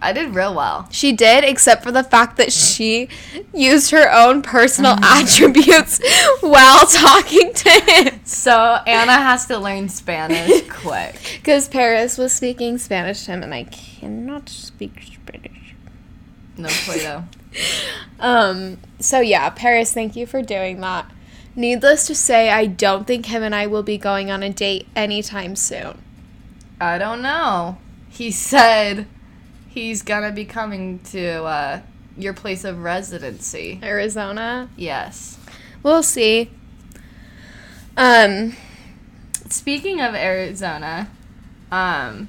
I 0.00 0.12
did 0.12 0.32
real 0.34 0.54
well. 0.54 0.86
She 0.92 1.10
did, 1.12 1.42
except 1.42 1.82
for 1.82 1.90
the 1.90 2.04
fact 2.04 2.36
that 2.36 2.52
she 2.52 3.08
used 3.52 3.90
her 3.90 4.10
own 4.12 4.42
personal 4.42 4.92
attributes 5.02 6.00
while 6.40 6.86
talking 6.86 7.52
to 7.52 7.70
him. 7.86 8.20
So 8.24 8.78
Anna 8.86 9.12
has 9.14 9.46
to 9.46 9.58
learn 9.58 9.88
Spanish 9.88 10.62
quick. 10.70 11.16
Because 11.38 11.66
Paris 11.68 12.16
was 12.16 12.32
speaking 12.32 12.78
Spanish 12.78 13.24
to 13.24 13.32
him, 13.32 13.42
and 13.42 13.52
I 13.52 13.64
cannot 13.64 14.48
speak 14.48 15.02
Spanish. 15.02 15.74
No 16.56 16.68
Play-Doh. 16.68 17.24
Um, 18.20 18.78
so 18.98 19.20
yeah, 19.20 19.48
Paris, 19.50 19.92
thank 19.94 20.16
you 20.16 20.26
for 20.26 20.42
doing 20.42 20.80
that. 20.80 21.08
Needless 21.54 22.06
to 22.06 22.14
say, 22.14 22.50
I 22.50 22.66
don't 22.66 23.06
think 23.06 23.26
him 23.26 23.42
and 23.42 23.54
I 23.54 23.66
will 23.66 23.82
be 23.82 23.98
going 23.98 24.30
on 24.30 24.42
a 24.42 24.50
date 24.50 24.86
anytime 24.94 25.56
soon. 25.56 26.00
I 26.80 26.98
don't 26.98 27.22
know. 27.22 27.78
He 28.08 28.30
said 28.30 29.06
he's 29.68 30.02
gonna 30.02 30.32
be 30.32 30.44
coming 30.44 31.00
to 31.10 31.44
uh, 31.44 31.80
your 32.16 32.32
place 32.32 32.64
of 32.64 32.82
residency. 32.82 33.80
Arizona. 33.82 34.68
Yes. 34.76 35.38
We'll 35.82 36.02
see. 36.02 36.50
Um, 37.96 38.54
Speaking 39.50 40.00
of 40.02 40.14
Arizona, 40.14 41.08
um, 41.72 42.28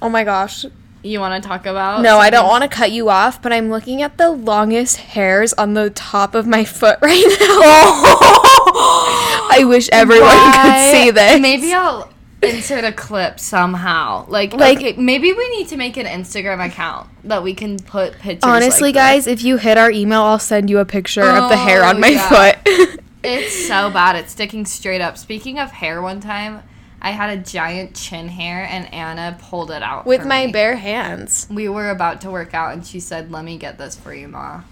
oh 0.00 0.08
my 0.08 0.22
gosh. 0.22 0.64
You 1.02 1.20
want 1.20 1.42
to 1.42 1.48
talk 1.48 1.66
about? 1.66 2.02
No, 2.02 2.18
I 2.18 2.30
don't 2.30 2.48
want 2.48 2.62
to 2.62 2.68
cut 2.68 2.90
you 2.92 3.08
off, 3.08 3.40
but 3.40 3.52
I'm 3.52 3.70
looking 3.70 4.02
at 4.02 4.18
the 4.18 4.30
longest 4.30 4.96
hairs 4.98 5.52
on 5.54 5.74
the 5.74 5.90
top 5.90 6.34
of 6.34 6.46
my 6.46 6.64
foot 6.78 6.98
right 7.02 7.24
now. 7.40 7.46
I 9.52 9.64
wish 9.66 9.88
everyone 9.92 10.30
could 10.30 10.90
see 10.90 11.10
this. 11.10 11.40
Maybe 11.40 11.72
I'll 11.72 12.10
insert 12.42 12.84
a 12.84 12.92
clip 12.92 13.40
somehow. 13.40 14.26
Like, 14.28 14.52
Like- 14.54 14.78
okay, 14.78 14.92
maybe 14.94 15.32
we 15.32 15.48
need 15.56 15.68
to 15.68 15.76
make 15.76 15.96
an 15.96 16.06
Instagram 16.06 16.64
account 16.64 17.08
that 17.24 17.42
we 17.42 17.54
can 17.54 17.78
put 17.78 18.18
pictures. 18.18 18.48
Honestly, 18.48 18.88
like 18.88 18.94
guys, 18.94 19.26
if 19.26 19.42
you 19.42 19.56
hit 19.56 19.76
our 19.76 19.90
email, 19.90 20.22
I'll 20.22 20.38
send 20.38 20.70
you 20.70 20.78
a 20.78 20.84
picture 20.84 21.22
of 21.22 21.48
the 21.50 21.56
hair 21.56 21.82
oh, 21.84 21.88
on 21.88 21.96
Oh, 21.96 22.00
my 22.00 22.08
yeah. 22.08 22.28
foot. 22.28 23.00
it's 23.24 23.66
so 23.66 23.90
bad. 23.90 24.16
It's 24.16 24.32
sticking 24.32 24.64
straight 24.64 25.00
up. 25.00 25.18
Speaking 25.18 25.58
of 25.58 25.72
hair, 25.72 26.00
one 26.00 26.20
time 26.20 26.62
I 27.02 27.10
had 27.12 27.38
a 27.38 27.42
giant 27.42 27.94
chin 27.96 28.28
hair, 28.28 28.66
and 28.68 28.92
Anna 28.92 29.38
pulled 29.40 29.70
it 29.70 29.82
out 29.82 30.04
With 30.06 30.26
my 30.26 30.46
me. 30.46 30.52
bare 30.52 30.76
hands. 30.76 31.46
We 31.50 31.68
were 31.68 31.90
about 31.90 32.20
to 32.22 32.30
work 32.30 32.52
out, 32.54 32.72
and 32.74 32.86
she 32.86 33.00
said, 33.00 33.30
"Let 33.32 33.44
me 33.44 33.56
get 33.56 33.78
this 33.78 33.96
for 33.96 34.12
you, 34.14 34.28
ma." 34.28 34.62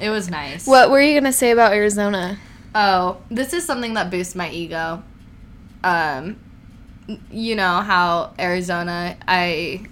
It 0.00 0.10
was 0.10 0.28
nice. 0.30 0.66
What 0.66 0.90
were 0.90 1.00
you 1.00 1.18
gonna 1.18 1.32
say 1.32 1.50
about 1.50 1.72
Arizona? 1.72 2.38
Oh, 2.74 3.18
this 3.30 3.52
is 3.52 3.64
something 3.64 3.94
that 3.94 4.10
boosts 4.10 4.34
my 4.34 4.50
ego. 4.50 5.02
Um, 5.84 6.36
you 7.30 7.54
know 7.54 7.80
how 7.80 8.32
Arizona, 8.38 9.16
I, 9.28 9.84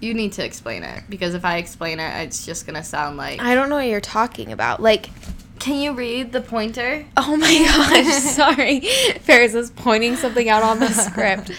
you 0.00 0.14
need 0.14 0.32
to 0.32 0.44
explain 0.44 0.82
it 0.82 1.04
because 1.08 1.34
if 1.34 1.44
I 1.44 1.56
explain 1.56 1.98
it, 1.98 2.24
it's 2.24 2.44
just 2.44 2.66
gonna 2.66 2.84
sound 2.84 3.16
like. 3.16 3.40
I 3.40 3.54
don't 3.54 3.68
know 3.70 3.76
what 3.76 3.86
you're 3.86 4.00
talking 4.00 4.52
about. 4.52 4.80
Like, 4.80 5.08
Can 5.60 5.80
you 5.80 5.92
read 5.92 6.32
the 6.32 6.40
pointer? 6.40 7.06
oh 7.16 7.36
my 7.36 7.92
gosh, 8.02 8.22
sorry. 8.22 8.80
Paris 9.26 9.54
is 9.54 9.70
pointing 9.70 10.16
something 10.16 10.48
out 10.48 10.62
on 10.62 10.80
the 10.80 10.88
script. 10.92 11.52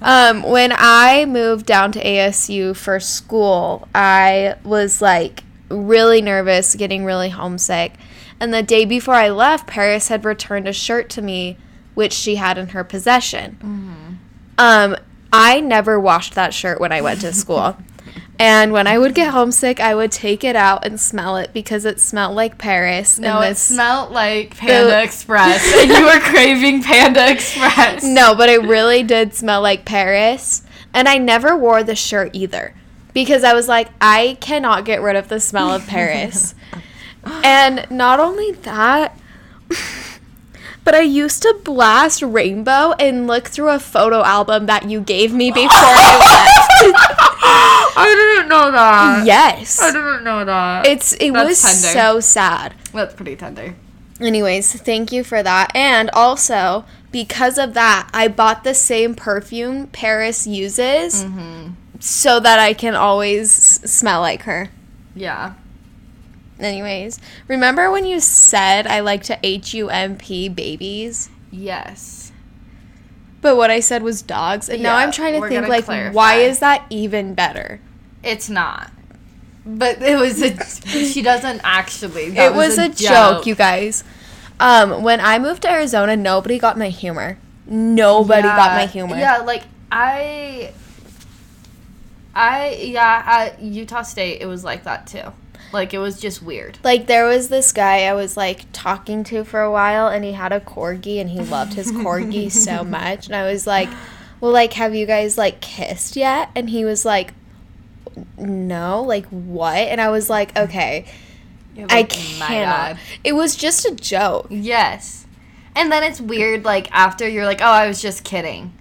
Um, 0.00 0.42
when 0.42 0.72
I 0.76 1.24
moved 1.26 1.66
down 1.66 1.92
to 1.92 2.02
ASU 2.02 2.76
for 2.76 3.00
school, 3.00 3.88
I 3.94 4.54
was 4.64 5.02
like 5.02 5.42
really 5.68 6.22
nervous, 6.22 6.74
getting 6.74 7.04
really 7.04 7.30
homesick. 7.30 7.94
And 8.38 8.52
the 8.52 8.62
day 8.62 8.84
before 8.84 9.14
I 9.14 9.30
left, 9.30 9.66
Paris 9.66 10.08
had 10.08 10.24
returned 10.24 10.68
a 10.68 10.72
shirt 10.72 11.08
to 11.10 11.22
me, 11.22 11.56
which 11.94 12.12
she 12.12 12.36
had 12.36 12.58
in 12.58 12.68
her 12.68 12.84
possession. 12.84 14.20
Um, 14.58 14.96
I 15.32 15.60
never 15.60 15.98
washed 15.98 16.34
that 16.34 16.54
shirt 16.54 16.80
when 16.80 16.92
I 16.92 17.00
went 17.00 17.20
to 17.22 17.32
school. 17.32 17.76
and 18.38 18.72
when 18.72 18.86
I 18.86 18.98
would 18.98 19.14
get 19.14 19.32
homesick, 19.32 19.78
I 19.78 19.94
would 19.94 20.10
take 20.10 20.42
it 20.42 20.56
out 20.56 20.84
and 20.84 21.00
smell 21.00 21.36
it 21.36 21.52
because 21.52 21.84
it 21.84 22.00
smelled 22.00 22.34
like 22.34 22.58
Paris. 22.58 23.18
No, 23.18 23.40
it 23.40 23.56
smelled 23.56 24.10
like 24.10 24.56
Panda 24.56 24.98
Ew. 24.98 25.04
Express, 25.04 25.72
and 25.76 25.90
you 25.90 26.04
were 26.04 26.20
craving 26.20 26.82
Panda 26.82 27.30
Express. 27.30 28.02
No, 28.02 28.34
but 28.34 28.48
it 28.48 28.62
really 28.62 29.02
did 29.04 29.34
smell 29.34 29.62
like 29.62 29.84
Paris. 29.84 30.62
And 30.92 31.08
I 31.08 31.18
never 31.18 31.56
wore 31.56 31.82
the 31.82 31.96
shirt 31.96 32.30
either 32.34 32.74
because 33.12 33.44
I 33.44 33.54
was 33.54 33.68
like, 33.68 33.88
I 34.00 34.36
cannot 34.40 34.84
get 34.84 35.00
rid 35.00 35.16
of 35.16 35.28
the 35.28 35.40
smell 35.40 35.70
of 35.72 35.86
Paris. 35.86 36.54
and 37.44 37.86
not 37.90 38.20
only 38.20 38.52
that, 38.52 39.18
but 40.84 40.94
I 40.94 41.00
used 41.00 41.42
to 41.42 41.56
blast 41.64 42.20
Rainbow 42.22 42.92
and 42.98 43.26
look 43.26 43.48
through 43.48 43.70
a 43.70 43.78
photo 43.78 44.22
album 44.22 44.66
that 44.66 44.88
you 44.88 45.00
gave 45.00 45.32
me 45.32 45.50
before 45.50 45.68
I 45.72 47.70
I 47.96 48.34
didn't 48.36 48.48
know 48.48 48.70
that. 48.72 49.26
yes. 49.26 49.80
I 49.80 49.92
didn't 49.92 50.24
know 50.24 50.44
that. 50.44 50.86
It's 50.86 51.12
it 51.14 51.32
That's 51.32 51.48
was 51.48 51.62
tender. 51.62 51.98
so 51.98 52.20
sad. 52.20 52.74
That's 52.92 53.14
pretty 53.14 53.36
tender. 53.36 53.74
Anyways, 54.20 54.80
thank 54.80 55.10
you 55.12 55.24
for 55.24 55.42
that. 55.42 55.74
And 55.74 56.08
also, 56.10 56.84
because 57.10 57.58
of 57.58 57.74
that, 57.74 58.08
I 58.14 58.28
bought 58.28 58.62
the 58.64 58.74
same 58.74 59.14
perfume 59.14 59.88
Paris 59.88 60.46
uses 60.46 61.24
mm-hmm. 61.24 61.72
so 61.98 62.38
that 62.40 62.58
I 62.58 62.74
can 62.74 62.94
always 62.94 63.50
s- 63.84 63.92
smell 63.92 64.20
like 64.20 64.42
her. 64.42 64.70
Yeah. 65.16 65.54
Anyways, 66.60 67.18
remember 67.48 67.90
when 67.90 68.06
you 68.06 68.20
said 68.20 68.86
I 68.86 69.00
like 69.00 69.24
to 69.24 69.38
H 69.42 69.74
U 69.74 69.90
M 69.90 70.16
P 70.16 70.48
babies? 70.48 71.28
Yes. 71.50 72.23
But 73.44 73.58
what 73.58 73.70
I 73.70 73.80
said 73.80 74.02
was 74.02 74.22
dogs. 74.22 74.70
And 74.70 74.82
now 74.82 74.96
I'm 74.96 75.12
trying 75.12 75.38
to 75.38 75.46
think 75.46 75.68
like 75.68 75.84
clarify. 75.84 76.14
why 76.14 76.36
is 76.36 76.60
that 76.60 76.86
even 76.88 77.34
better? 77.34 77.78
It's 78.22 78.48
not. 78.48 78.90
But 79.66 80.00
it 80.00 80.18
was 80.18 80.40
a. 80.40 80.58
she 80.88 81.20
doesn't 81.20 81.60
actually. 81.62 82.30
That 82.30 82.52
it 82.52 82.56
was, 82.56 82.78
a, 82.78 82.88
joke. 82.88 83.46
you 83.46 83.54
guys. 83.54 84.02
Um, 84.58 85.02
when 85.02 85.20
I 85.20 85.38
moved 85.38 85.60
to 85.62 85.70
Arizona, 85.70 86.16
nobody 86.16 86.58
got 86.58 86.78
my 86.78 86.88
humor. 86.88 87.36
Nobody 87.66 88.40
got 88.40 88.76
my 88.76 88.86
humor. 88.86 89.18
Yeah, 89.18 89.36
like 89.38 89.64
I. 89.92 90.72
I 92.34 92.70
yeah 92.80 93.22
at 93.26 93.60
Utah 93.60 94.02
State 94.02 94.40
it 94.40 94.46
was 94.46 94.64
like 94.64 94.84
that 94.84 95.06
too. 95.06 95.34
Like 95.72 95.92
it 95.92 95.98
was 95.98 96.20
just 96.20 96.42
weird. 96.42 96.78
Like 96.84 97.06
there 97.06 97.26
was 97.26 97.48
this 97.48 97.72
guy 97.72 98.04
I 98.04 98.14
was 98.14 98.36
like 98.36 98.66
talking 98.72 99.24
to 99.24 99.44
for 99.44 99.60
a 99.60 99.70
while 99.70 100.08
and 100.08 100.24
he 100.24 100.32
had 100.32 100.52
a 100.52 100.60
corgi 100.60 101.20
and 101.20 101.30
he 101.30 101.40
loved 101.40 101.74
his 101.74 101.90
corgi 101.90 102.50
so 102.66 102.84
much 102.84 103.26
and 103.26 103.34
I 103.34 103.50
was 103.50 103.66
like, 103.66 103.88
"Well, 104.40 104.52
like 104.52 104.74
have 104.74 104.94
you 104.94 105.06
guys 105.06 105.36
like 105.36 105.60
kissed 105.60 106.16
yet?" 106.16 106.50
And 106.54 106.70
he 106.70 106.84
was 106.84 107.04
like, 107.04 107.34
"No, 108.38 109.02
like 109.02 109.26
what?" 109.26 109.76
And 109.76 110.00
I 110.00 110.10
was 110.10 110.30
like, 110.30 110.54
mm. 110.54 110.64
"Okay, 110.64 111.06
You're 111.74 111.86
I 111.90 112.02
like, 112.02 112.10
"My 112.38 112.46
cannot." 112.46 112.96
It 113.24 113.32
was 113.32 113.56
just 113.56 113.84
a 113.84 113.94
joke. 113.94 114.46
Yes. 114.50 115.26
And 115.76 115.90
then 115.90 116.04
it's 116.04 116.20
weird 116.20 116.64
like 116.64 116.88
after 116.92 117.26
you're 117.28 117.46
like, 117.46 117.60
"Oh, 117.60 117.64
I 117.64 117.88
was 117.88 118.00
just 118.00 118.22
kidding." 118.24 118.72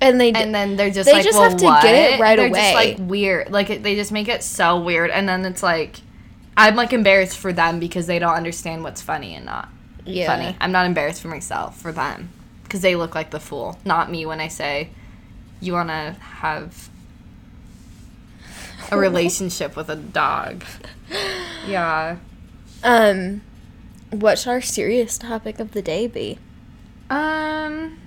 And 0.00 0.18
they 0.20 0.32
did 0.32 0.42
And 0.42 0.54
then 0.54 0.76
they're 0.76 0.90
just 0.90 1.06
They 1.06 1.12
like, 1.12 1.24
just 1.24 1.38
well, 1.38 1.50
have 1.50 1.58
to 1.58 1.64
what? 1.66 1.82
get 1.82 2.14
it 2.14 2.20
right 2.20 2.36
they're 2.36 2.48
away. 2.48 2.72
just 2.72 2.74
like 2.74 3.08
weird. 3.08 3.50
Like 3.52 3.68
it, 3.70 3.82
they 3.82 3.94
just 3.94 4.10
make 4.12 4.28
it 4.28 4.42
so 4.42 4.80
weird 4.80 5.10
and 5.10 5.28
then 5.28 5.44
it's 5.44 5.62
like 5.62 6.00
I'm 6.60 6.76
like 6.76 6.92
embarrassed 6.92 7.38
for 7.38 7.54
them 7.54 7.80
because 7.80 8.06
they 8.06 8.18
don't 8.18 8.34
understand 8.34 8.84
what's 8.84 9.00
funny 9.00 9.34
and 9.34 9.46
not 9.46 9.70
yeah. 10.04 10.26
funny. 10.26 10.54
I'm 10.60 10.72
not 10.72 10.84
embarrassed 10.84 11.22
for 11.22 11.28
myself, 11.28 11.80
for 11.80 11.90
them. 11.90 12.28
Because 12.64 12.82
they 12.82 12.96
look 12.96 13.14
like 13.14 13.30
the 13.30 13.40
fool, 13.40 13.78
not 13.86 14.10
me 14.10 14.26
when 14.26 14.40
I 14.40 14.48
say, 14.48 14.90
you 15.62 15.72
want 15.72 15.88
to 15.88 16.16
have 16.20 16.90
a 18.92 18.98
relationship 18.98 19.74
with 19.74 19.88
a 19.88 19.96
dog. 19.96 20.64
Yeah. 21.66 22.18
Um 22.84 23.40
what 24.10 24.38
should 24.38 24.50
our 24.50 24.60
serious 24.60 25.16
topic 25.16 25.60
of 25.60 25.72
the 25.72 25.80
day 25.80 26.08
be? 26.08 26.38
Um, 27.08 27.98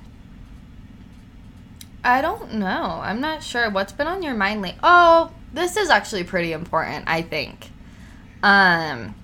I 2.03 2.21
don't 2.21 2.53
know. 2.53 2.99
I'm 3.01 3.19
not 3.19 3.41
sure. 3.41 3.69
What's 3.69 3.93
been 3.93 4.07
on 4.07 4.21
your 4.21 4.35
mind 4.35 4.61
lately? 4.61 4.79
Oh, 4.83 5.31
this 5.53 5.75
is 5.75 5.89
actually 5.89 6.25
pretty 6.25 6.51
important, 6.51 7.05
I 7.07 7.23
think. 7.23 7.69
Um, 8.43 9.15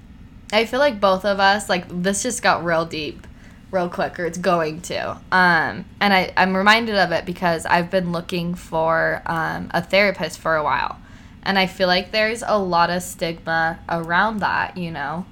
I 0.51 0.65
feel 0.65 0.79
like 0.79 0.99
both 0.99 1.25
of 1.25 1.39
us, 1.39 1.69
like, 1.69 1.86
this 1.89 2.23
just 2.23 2.41
got 2.41 2.63
real 2.63 2.86
deep 2.86 3.27
real 3.71 3.89
quick, 3.89 4.19
or 4.19 4.25
it's 4.25 4.38
going 4.38 4.82
to. 4.82 5.12
Um, 5.32 5.86
and 5.99 6.12
I, 6.12 6.34
I'm 6.36 6.58
reminded 6.58 6.95
of 6.95 7.12
it 7.12 7.25
because 7.25 7.67
I've 7.67 7.91
been 7.91 8.12
looking 8.12 8.55
for 8.55 9.21
um, 9.27 9.69
a 9.71 9.84
therapist 9.84 10.39
for 10.39 10.55
a 10.55 10.63
while. 10.63 10.97
And 11.43 11.60
I 11.60 11.67
feel 11.67 11.88
like 11.88 12.12
there's 12.12 12.43
a 12.45 12.58
lot 12.58 12.89
of 12.89 13.03
stigma 13.03 13.79
around 13.88 14.39
that, 14.39 14.75
you 14.75 14.89
know? 14.89 15.25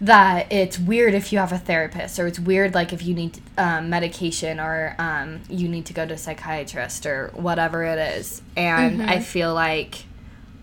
that 0.00 0.52
it's 0.52 0.78
weird 0.78 1.14
if 1.14 1.32
you 1.32 1.38
have 1.38 1.52
a 1.52 1.58
therapist 1.58 2.18
or 2.18 2.26
it's 2.26 2.38
weird 2.38 2.74
like 2.74 2.92
if 2.92 3.02
you 3.04 3.14
need 3.14 3.40
um, 3.56 3.88
medication 3.88 4.60
or 4.60 4.94
um, 4.98 5.40
you 5.48 5.68
need 5.68 5.86
to 5.86 5.92
go 5.92 6.04
to 6.04 6.14
a 6.14 6.18
psychiatrist 6.18 7.06
or 7.06 7.30
whatever 7.34 7.84
it 7.84 7.98
is 7.98 8.42
and 8.56 9.02
i 9.02 9.20
feel 9.20 9.54
like 9.54 10.04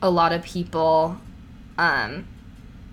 a 0.02 0.10
lot 0.10 0.34
of 0.34 0.44
people 0.44 1.18
um, 1.82 2.28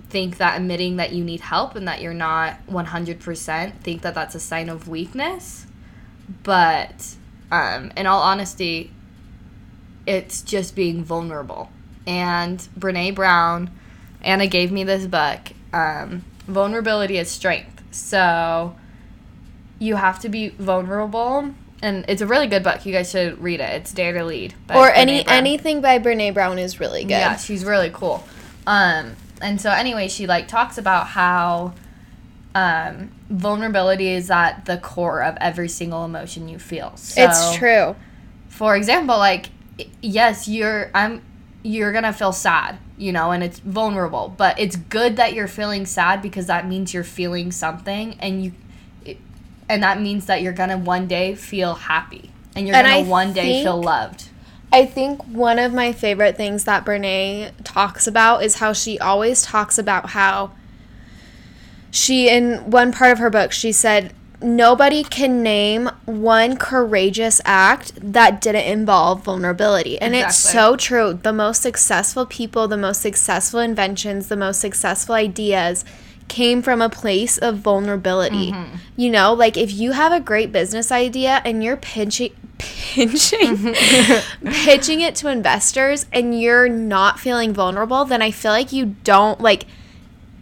think 0.08 0.38
that 0.38 0.56
admitting 0.56 0.96
that 0.96 1.12
you 1.12 1.22
need 1.22 1.40
help 1.40 1.76
and 1.76 1.86
that 1.86 2.00
you're 2.00 2.14
not 2.14 2.56
100% 2.66 3.80
think 3.80 4.02
that 4.02 4.14
that's 4.14 4.34
a 4.34 4.40
sign 4.40 4.68
of 4.70 4.88
weakness. 4.88 5.66
But 6.42 7.16
um, 7.52 7.92
in 7.96 8.06
all 8.06 8.22
honesty 8.22 8.90
it's 10.06 10.40
just 10.40 10.74
being 10.74 11.04
vulnerable. 11.04 11.70
And 12.06 12.58
brene 12.78 13.14
brown 13.14 13.70
anna 14.22 14.46
gave 14.46 14.72
me 14.72 14.82
this 14.84 15.06
book 15.06 15.40
um, 15.74 16.24
vulnerability 16.46 17.18
is 17.18 17.30
strength. 17.30 17.82
So 17.90 18.74
you 19.78 19.96
have 19.96 20.18
to 20.20 20.30
be 20.30 20.48
vulnerable 20.48 21.54
and 21.82 22.06
it's 22.08 22.22
a 22.22 22.26
really 22.26 22.46
good 22.46 22.62
book. 22.64 22.86
You 22.86 22.94
guys 22.94 23.10
should 23.10 23.38
read 23.40 23.60
it. 23.60 23.82
It's 23.82 23.92
dare 23.92 24.14
to 24.14 24.24
lead 24.24 24.54
by 24.66 24.74
or 24.76 24.90
Brené 24.90 24.96
any 24.96 25.24
Brown. 25.24 25.36
anything 25.36 25.80
by 25.82 25.98
Brene 25.98 26.32
Brown 26.32 26.58
is 26.58 26.80
really 26.80 27.02
good. 27.02 27.10
yeah 27.10 27.36
she's 27.36 27.66
really 27.66 27.90
cool 27.92 28.24
Um, 28.68 29.16
and 29.40 29.58
so 29.60 29.70
anyway, 29.70 30.08
she 30.08 30.26
like 30.26 30.46
talks 30.46 30.76
about 30.76 31.06
how 31.08 31.72
um, 32.54 33.10
vulnerability 33.30 34.08
is 34.08 34.30
at 34.30 34.66
the 34.66 34.76
core 34.76 35.22
of 35.22 35.36
every 35.40 35.68
single 35.68 36.04
emotion 36.04 36.48
you 36.48 36.58
feel. 36.58 36.94
So, 36.96 37.22
it's 37.24 37.56
true. 37.56 37.96
For 38.48 38.76
example, 38.76 39.16
like 39.16 39.46
yes, 40.02 40.46
you're 40.48 40.90
I'm 40.94 41.22
you're 41.62 41.92
gonna 41.92 42.12
feel 42.12 42.32
sad, 42.32 42.78
you 42.98 43.10
know, 43.10 43.30
and 43.30 43.42
it's 43.42 43.58
vulnerable, 43.60 44.34
but 44.36 44.58
it's 44.58 44.76
good 44.76 45.16
that 45.16 45.32
you're 45.32 45.48
feeling 45.48 45.86
sad 45.86 46.20
because 46.20 46.46
that 46.46 46.68
means 46.68 46.92
you're 46.92 47.04
feeling 47.04 47.50
something, 47.50 48.16
and 48.20 48.44
you, 48.44 48.52
it, 49.04 49.16
and 49.68 49.82
that 49.82 50.00
means 50.00 50.26
that 50.26 50.42
you're 50.42 50.52
gonna 50.52 50.76
one 50.78 51.06
day 51.06 51.34
feel 51.34 51.74
happy, 51.74 52.30
and 52.54 52.66
you're 52.66 52.76
And 52.76 52.86
gonna 52.86 52.98
I 52.98 53.02
one 53.02 53.32
day 53.32 53.62
feel 53.62 53.80
loved. 53.80 54.28
I 54.72 54.84
think 54.84 55.22
one 55.24 55.58
of 55.58 55.72
my 55.72 55.92
favorite 55.92 56.36
things 56.36 56.64
that 56.64 56.84
Brene 56.84 57.52
talks 57.64 58.06
about 58.06 58.42
is 58.42 58.56
how 58.56 58.72
she 58.72 58.98
always 58.98 59.42
talks 59.42 59.78
about 59.78 60.10
how 60.10 60.52
she, 61.90 62.28
in 62.28 62.70
one 62.70 62.92
part 62.92 63.12
of 63.12 63.18
her 63.18 63.30
book, 63.30 63.52
she 63.52 63.72
said, 63.72 64.12
Nobody 64.40 65.02
can 65.02 65.42
name 65.42 65.90
one 66.04 66.56
courageous 66.58 67.40
act 67.44 67.92
that 67.96 68.40
didn't 68.40 68.70
involve 68.70 69.24
vulnerability. 69.24 70.00
And 70.00 70.14
it's 70.14 70.36
so 70.36 70.76
true. 70.76 71.14
The 71.14 71.32
most 71.32 71.60
successful 71.60 72.24
people, 72.24 72.68
the 72.68 72.76
most 72.76 73.00
successful 73.00 73.58
inventions, 73.58 74.28
the 74.28 74.36
most 74.36 74.60
successful 74.60 75.16
ideas 75.16 75.84
came 76.28 76.62
from 76.62 76.80
a 76.80 76.88
place 76.88 77.36
of 77.36 77.56
vulnerability. 77.56 78.52
Mm-hmm. 78.52 78.76
You 78.96 79.10
know, 79.10 79.32
like 79.32 79.56
if 79.56 79.72
you 79.72 79.92
have 79.92 80.12
a 80.12 80.20
great 80.20 80.52
business 80.52 80.92
idea 80.92 81.42
and 81.44 81.64
you're 81.64 81.76
pinching 81.76 82.32
pinching 82.58 83.74
pitching 84.44 85.00
it 85.00 85.14
to 85.16 85.28
investors 85.28 86.06
and 86.12 86.38
you're 86.40 86.68
not 86.68 87.18
feeling 87.18 87.52
vulnerable, 87.52 88.04
then 88.04 88.22
I 88.22 88.30
feel 88.30 88.52
like 88.52 88.72
you 88.72 88.96
don't 89.04 89.40
like 89.40 89.66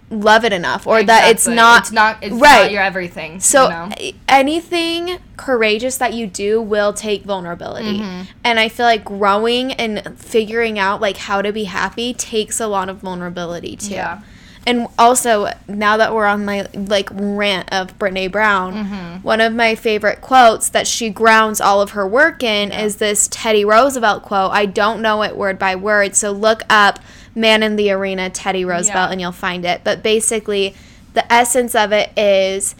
love 0.08 0.44
it 0.44 0.52
enough 0.52 0.86
or 0.86 1.02
that 1.02 1.30
it's 1.30 1.48
not 1.48 1.82
it's 1.82 1.92
not 1.92 2.22
it's 2.22 2.34
right. 2.34 2.62
not 2.62 2.70
your 2.70 2.82
everything. 2.82 3.40
so 3.40 3.64
you 3.64 3.70
know? 3.70 3.90
anything 4.28 5.18
courageous 5.36 5.98
that 5.98 6.14
you 6.14 6.26
do 6.26 6.62
will 6.62 6.92
take 6.92 7.24
vulnerability. 7.24 7.98
Mm-hmm. 7.98 8.30
And 8.44 8.60
I 8.60 8.68
feel 8.68 8.86
like 8.86 9.04
growing 9.04 9.72
and 9.72 10.18
figuring 10.18 10.78
out 10.78 11.00
like 11.00 11.16
how 11.16 11.42
to 11.42 11.52
be 11.52 11.64
happy 11.64 12.14
takes 12.14 12.60
a 12.60 12.66
lot 12.66 12.88
of 12.88 12.98
vulnerability 12.98 13.76
too. 13.76 13.94
Yeah. 13.94 14.22
And 14.66 14.88
also, 14.98 15.52
now 15.68 15.96
that 15.96 16.12
we're 16.12 16.26
on 16.26 16.44
my 16.44 16.66
like 16.74 17.08
rant 17.12 17.72
of 17.72 17.96
Brene 17.98 18.32
Brown, 18.32 18.74
Mm-hmm. 18.74 19.22
one 19.22 19.40
of 19.40 19.54
my 19.54 19.76
favorite 19.76 20.20
quotes 20.20 20.68
that 20.70 20.88
she 20.88 21.08
grounds 21.08 21.60
all 21.60 21.80
of 21.80 21.90
her 21.90 22.06
work 22.06 22.42
in 22.42 22.72
is 22.72 22.96
this 22.96 23.28
Teddy 23.30 23.64
Roosevelt 23.64 24.24
quote. 24.24 24.50
I 24.50 24.66
don't 24.66 25.00
know 25.00 25.22
it 25.22 25.36
word 25.36 25.58
by 25.58 25.76
word, 25.76 26.16
so 26.16 26.32
look 26.32 26.62
up 26.68 26.98
"Man 27.34 27.62
in 27.62 27.76
the 27.76 27.92
Arena" 27.92 28.28
Teddy 28.28 28.64
Roosevelt, 28.64 29.08
Yeah. 29.08 29.12
and 29.12 29.20
you'll 29.20 29.30
find 29.32 29.64
it. 29.64 29.82
But 29.84 30.02
basically, 30.02 30.74
the 31.14 31.30
essence 31.32 31.74
of 31.76 31.92
it 31.92 32.10
is 32.18 32.74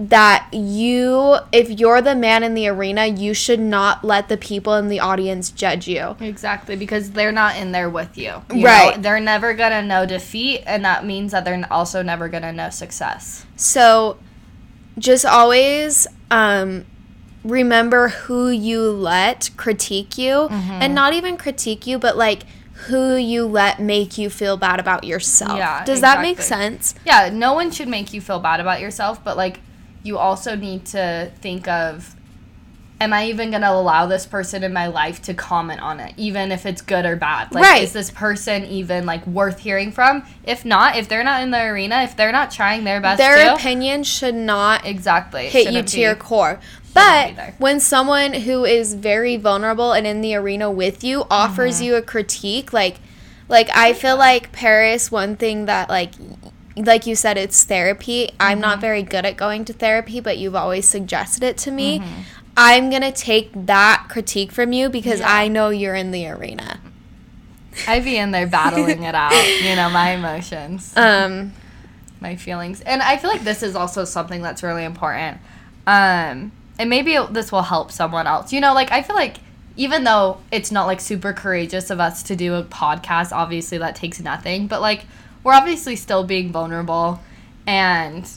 that 0.00 0.48
you, 0.52 1.38
if 1.50 1.68
you're 1.80 2.00
the 2.00 2.14
man 2.14 2.44
in 2.44 2.54
the 2.54 2.68
arena, 2.68 3.04
you 3.06 3.34
should 3.34 3.58
not 3.58 4.04
let 4.04 4.28
the 4.28 4.36
people 4.36 4.74
in 4.74 4.86
the 4.88 5.00
audience 5.00 5.50
judge 5.50 5.88
you. 5.88 6.16
Exactly, 6.20 6.76
because 6.76 7.10
they're 7.10 7.32
not 7.32 7.56
in 7.56 7.72
there 7.72 7.90
with 7.90 8.16
you. 8.16 8.34
you 8.54 8.64
Right. 8.64 8.94
know? 8.96 9.02
They're 9.02 9.18
never 9.20 9.54
gonna 9.54 9.82
know 9.82 10.06
defeat, 10.06 10.62
and 10.66 10.84
that 10.84 11.04
means 11.04 11.32
that 11.32 11.44
they're 11.44 11.66
also 11.70 12.02
never 12.02 12.28
gonna 12.28 12.52
know 12.52 12.70
success. 12.70 13.44
So 13.56 14.18
just 14.98 15.26
always 15.26 16.06
um, 16.30 16.84
remember 17.42 18.08
who 18.08 18.50
you 18.50 18.82
let 18.90 19.50
critique 19.56 20.16
you, 20.16 20.48
Mm-hmm. 20.48 20.70
and 20.80 20.94
not 20.94 21.12
even 21.12 21.36
critique 21.36 21.88
you, 21.88 21.98
but 21.98 22.16
like 22.16 22.44
who 22.86 23.16
you 23.16 23.44
let 23.46 23.80
make 23.80 24.16
you 24.16 24.30
feel 24.30 24.56
bad 24.56 24.78
about 24.78 25.02
yourself. 25.02 25.58
Yeah, 25.58 25.84
Does 25.84 26.00
that 26.02 26.20
make 26.22 26.40
sense? 26.40 26.94
Yeah, 27.04 27.30
no 27.32 27.52
one 27.54 27.72
should 27.72 27.88
make 27.88 28.12
you 28.12 28.20
feel 28.20 28.38
bad 28.38 28.60
about 28.60 28.80
yourself, 28.80 29.24
but 29.24 29.36
like 29.36 29.58
you 30.08 30.18
also 30.18 30.56
need 30.56 30.84
to 30.86 31.30
think 31.40 31.68
of 31.68 32.14
am 33.00 33.12
I 33.12 33.26
even 33.26 33.50
going 33.50 33.62
to 33.62 33.70
allow 33.70 34.06
this 34.06 34.26
person 34.26 34.64
in 34.64 34.72
my 34.72 34.88
life 34.88 35.22
to 35.22 35.32
comment 35.34 35.80
on 35.80 36.00
it 36.00 36.14
even 36.16 36.50
if 36.50 36.66
it's 36.66 36.82
good 36.82 37.06
or 37.06 37.14
bad? 37.14 37.52
Like 37.54 37.62
Right. 37.62 37.82
is 37.84 37.92
this 37.92 38.10
person 38.10 38.64
even 38.64 39.06
like 39.06 39.24
worth 39.24 39.60
hearing 39.60 39.92
from? 39.92 40.24
If 40.42 40.64
not, 40.64 40.96
if 40.96 41.08
they're 41.08 41.22
not 41.22 41.44
in 41.44 41.52
the 41.52 41.62
arena, 41.62 42.02
if 42.02 42.16
they're 42.16 42.32
not 42.32 42.50
trying 42.50 42.82
their 42.82 43.00
best 43.00 43.18
Their 43.18 43.36
too, 43.50 43.54
opinion 43.54 44.02
should 44.02 44.34
not 44.34 44.84
exactly 44.84 45.46
hit 45.48 45.72
you 45.72 45.82
to 45.82 45.94
be. 45.96 46.02
your 46.02 46.16
core. 46.16 46.58
But 46.92 47.54
when 47.58 47.78
someone 47.78 48.32
who 48.32 48.64
is 48.64 48.94
very 48.94 49.36
vulnerable 49.36 49.92
and 49.92 50.04
in 50.04 50.20
the 50.20 50.34
arena 50.34 50.68
with 50.68 51.04
you 51.04 51.24
offers 51.30 51.76
Mm-hmm. 51.76 51.84
you 51.84 51.94
a 51.94 52.02
critique, 52.02 52.72
like 52.72 52.96
like 53.48 53.70
I 53.76 53.92
feel 53.92 54.16
like 54.16 54.50
Paris, 54.50 55.12
one 55.12 55.36
thing 55.36 55.66
that 55.66 55.88
like 55.88 56.10
like 56.84 57.06
you 57.06 57.14
said, 57.16 57.36
it's 57.38 57.64
therapy. 57.64 58.30
I'm 58.40 58.58
Mm-hmm. 58.58 58.60
not 58.62 58.80
very 58.80 59.02
good 59.02 59.24
at 59.26 59.36
going 59.36 59.64
to 59.66 59.72
therapy, 59.72 60.20
but 60.20 60.38
you've 60.38 60.54
always 60.54 60.88
suggested 60.88 61.42
it 61.42 61.56
to 61.58 61.70
me. 61.70 62.00
Mm-hmm. 62.00 62.20
I'm 62.56 62.90
gonna 62.90 63.12
take 63.12 63.50
that 63.66 64.06
critique 64.08 64.50
from 64.52 64.72
you 64.72 64.88
because 64.88 65.20
Yeah. 65.20 65.32
I 65.32 65.48
know 65.48 65.68
you're 65.70 65.94
in 65.94 66.10
the 66.10 66.26
arena. 66.28 66.80
I'd 67.86 68.04
be 68.04 68.16
in 68.16 68.32
there 68.32 68.46
battling 68.46 69.04
it 69.04 69.14
out, 69.14 69.32
you 69.62 69.76
know, 69.76 69.88
my 69.90 70.10
emotions. 70.12 70.92
Um, 70.96 71.52
my 72.20 72.34
feelings. 72.34 72.80
And 72.80 73.00
I 73.00 73.16
feel 73.16 73.30
like 73.30 73.44
this 73.44 73.62
is 73.62 73.76
also 73.76 74.04
something 74.04 74.42
that's 74.42 74.62
really 74.64 74.84
important. 74.84 75.38
Um, 75.86 76.50
and 76.78 76.90
maybe 76.90 77.14
it- 77.14 77.32
this 77.32 77.52
will 77.52 77.62
help 77.62 77.92
someone 77.92 78.26
else. 78.26 78.52
You 78.52 78.60
know, 78.60 78.74
like 78.74 78.90
I 78.90 79.02
feel 79.02 79.14
like 79.16 79.36
even 79.76 80.02
though 80.02 80.38
it's 80.50 80.72
not 80.72 80.86
like 80.86 81.00
super 81.00 81.32
courageous 81.32 81.90
of 81.90 82.00
us 82.00 82.24
to 82.24 82.34
do 82.34 82.54
a 82.54 82.64
podcast, 82.64 83.30
obviously 83.30 83.78
that 83.78 83.94
takes 83.94 84.18
nothing, 84.20 84.66
but 84.66 84.80
like 84.80 85.04
we're 85.48 85.54
obviously 85.54 85.96
still 85.96 86.24
being 86.24 86.52
vulnerable 86.52 87.20
and 87.66 88.28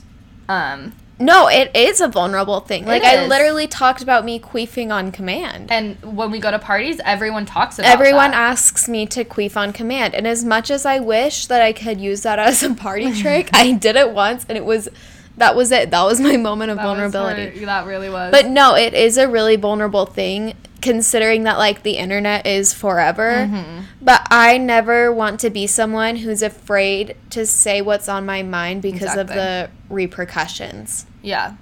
um 0.48 0.94
no, 1.20 1.48
it 1.50 1.70
is 1.76 2.02
a 2.02 2.08
vulnerable 2.08 2.62
thing. 2.62 2.84
Like 2.88 3.04
It 3.04 3.20
I 3.20 3.28
literally 3.28 3.68
talked 3.68 4.02
about 4.02 4.26
me 4.26 4.40
queefing 4.40 4.92
on 4.92 5.12
command. 5.12 5.72
and 5.72 5.98
when 6.18 6.32
we 6.32 6.40
go 6.40 6.50
to 6.50 6.58
parties, 6.58 7.00
everyone 7.06 7.46
talks 7.46 7.78
about 7.78 7.90
it. 7.90 7.94
Everyone 7.94 8.32
that. 8.32 8.40
asks 8.52 8.90
me 8.90 9.06
to 9.08 9.24
queef 9.24 9.56
on 9.56 9.72
command, 9.72 10.16
and 10.16 10.26
as 10.26 10.44
much 10.44 10.72
as 10.72 10.84
I 10.84 10.98
wish 11.00 11.46
that 11.46 11.62
I 11.62 11.74
could 11.74 12.02
use 12.02 12.22
that 12.24 12.40
as 12.50 12.64
a 12.64 12.74
party 12.74 13.12
trick, 13.22 13.50
I 13.54 13.74
did 13.74 13.98
it 13.98 14.12
once, 14.14 14.48
and 14.50 14.58
it 14.58 14.66
was 14.66 14.90
that 15.38 15.56
was 15.56 15.72
it. 15.72 15.92
That 15.92 16.04
was 16.06 16.20
my 16.20 16.38
moment 16.38 16.72
of 16.72 16.78
That 16.78 16.84
vulnerability. 16.86 17.60
for- 17.60 17.66
that 17.68 17.86
really 17.86 18.10
was. 18.10 18.32
But 18.32 18.48
no, 18.48 18.76
it 18.76 18.96
is 18.96 19.18
a 19.20 19.28
really 19.28 19.58
vulnerable 19.58 20.08
thing, 20.08 20.56
considering 20.82 21.44
that 21.44 21.58
like 21.58 21.84
the 21.84 21.98
internet 21.98 22.46
is 22.48 22.74
forever. 22.74 23.48
Mm-hmm. 23.48 23.82
But 24.02 24.26
I 24.32 24.58
never 24.58 25.12
want 25.12 25.40
to 25.42 25.50
be 25.50 25.68
someone 25.68 26.16
who's 26.18 26.42
afraid 26.42 27.16
to 27.32 27.46
say 27.46 27.82
what's 27.82 28.10
on 28.10 28.26
my 28.26 28.42
mind 28.44 28.82
because 28.82 29.16
of 29.16 29.28
the 29.28 29.70
repercussions. 29.90 31.06
yeah. 31.22 31.56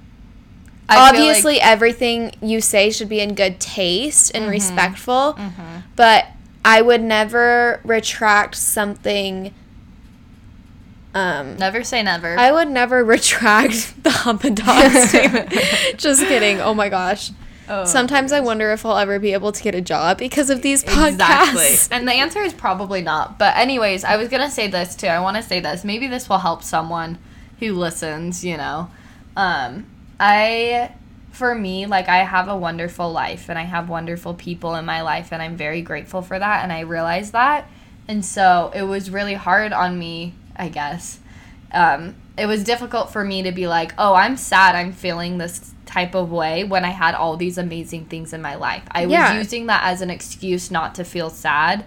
I 0.92 0.96
feel 0.96 1.04
like- 1.04 1.14
Obviously, 1.14 1.62
everything 1.62 2.32
you 2.42 2.62
say 2.62 2.90
should 2.90 3.10
be 3.10 3.20
in 3.20 3.36
good 3.36 3.60
taste 3.60 4.34
Mm-hmm. 4.34 4.42
and 4.44 4.52
respectful, 4.52 5.38
but 5.96 6.26
I 6.66 6.82
would 6.82 7.02
never 7.02 7.80
retract 7.84 8.56
something. 8.56 9.54
Um, 11.14 11.58
never 11.58 11.84
say 11.84 12.02
never. 12.04 12.38
I 12.38 12.52
would 12.52 12.70
never 12.70 13.04
retract 13.16 14.04
the 14.04 14.10
hump 14.10 14.44
and 14.44 14.56
dog 14.58 14.92
statement. 14.92 15.52
Just 15.98 16.22
kidding. 16.26 16.60
Oh 16.60 16.74
my 16.74 16.90
gosh. 16.90 17.32
Oh, 17.70 17.86
Sometimes 17.86 18.32
I 18.32 18.40
wonder 18.40 18.72
if 18.72 18.86
I'll 18.86 18.98
ever 18.98 19.20
be 19.20 19.34
able 19.34 19.52
to 19.52 19.64
get 19.64 19.76
a 19.76 19.82
job 19.82 20.18
because 20.18 20.50
of 20.50 20.64
these 20.64 20.84
podcasts. 20.84 21.12
Exactly. 21.12 21.96
And 21.96 22.08
the 22.08 22.14
answer 22.14 22.42
is 22.42 22.54
probably 22.54 23.02
not. 23.02 23.38
But 23.38 23.56
anyways, 23.58 24.04
I 24.04 24.18
was 24.18 24.28
gonna 24.28 24.50
say 24.50 24.68
this 24.68 24.96
too. 24.96 25.08
I 25.08 25.20
want 25.20 25.38
to 25.38 25.44
say 25.44 25.60
this. 25.60 25.84
Maybe 25.84 26.08
this 26.08 26.28
will 26.28 26.40
help 26.40 26.64
someone 26.64 27.20
who 27.60 27.74
listens. 27.74 28.44
You 28.44 28.58
know, 28.58 28.90
um, 29.38 29.86
I, 30.20 30.94
for 31.32 31.54
me, 31.54 31.86
like 31.86 32.10
I 32.10 32.18
have 32.18 32.48
a 32.48 32.58
wonderful 32.58 33.12
life 33.12 33.50
and 33.50 33.60
I 33.60 33.64
have 33.64 33.88
wonderful 33.88 34.34
people 34.34 34.76
in 34.76 34.86
my 34.86 35.02
life, 35.02 35.32
and 35.32 35.42
I'm 35.42 35.56
very 35.56 35.82
grateful 35.82 36.22
for 36.22 36.40
that. 36.40 36.64
And 36.64 36.74
I 36.74 36.82
realize 36.82 37.32
that. 37.32 37.70
And 38.08 38.26
so 38.26 38.72
it 38.74 38.82
was 38.82 39.12
really 39.12 39.36
hard 39.36 39.72
on 39.72 40.00
me, 40.00 40.34
I 40.56 40.70
guess. 40.70 41.20
Um, 41.72 42.16
it 42.36 42.48
was 42.48 42.64
difficult 42.64 43.12
for 43.12 43.24
me 43.24 43.44
to 43.44 43.52
be 43.52 43.68
like, 43.68 43.94
oh, 44.00 44.16
I'm 44.16 44.36
sad. 44.38 44.74
I'm 44.74 44.92
feeling 44.92 45.38
this 45.38 45.74
type 45.90 46.14
of 46.16 46.32
way 46.32 46.64
when 46.64 46.86
I 46.86 46.90
had 46.92 47.16
all 47.16 47.36
these 47.36 47.58
amazing 47.58 48.06
things 48.06 48.32
in 48.34 48.42
my 48.42 48.56
life. 48.56 48.84
I 48.92 49.06
Yeah. 49.06 49.34
was 49.34 49.38
using 49.46 49.66
that 49.68 49.84
as 49.84 50.02
an 50.02 50.10
excuse 50.10 50.70
not 50.72 50.94
to 50.96 51.04
feel 51.04 51.30
sad, 51.30 51.84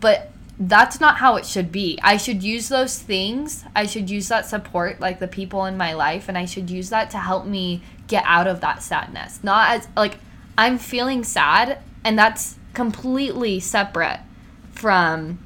but 0.00 0.30
that's 0.60 1.00
not 1.00 1.16
how 1.16 1.36
it 1.36 1.46
should 1.46 1.72
be. 1.72 1.98
I 2.02 2.16
should 2.18 2.42
use 2.42 2.68
those 2.68 2.98
things. 2.98 3.64
I 3.74 3.86
should 3.86 4.10
use 4.10 4.28
that 4.28 4.46
support, 4.46 5.00
like 5.00 5.18
the 5.18 5.26
people 5.28 5.64
in 5.64 5.76
my 5.76 5.94
life, 5.94 6.28
and 6.28 6.36
I 6.36 6.44
should 6.44 6.68
use 6.70 6.90
that 6.90 7.10
to 7.10 7.18
help 7.18 7.46
me 7.46 7.82
get 8.06 8.22
out 8.26 8.46
of 8.46 8.60
that 8.60 8.82
sadness. 8.82 9.40
Not 9.42 9.70
as 9.70 9.88
like 9.96 10.18
I'm 10.58 10.76
feeling 10.78 11.24
sad, 11.24 11.78
and 12.04 12.18
that's 12.18 12.56
completely 12.74 13.58
separate 13.60 14.20
from 14.72 15.38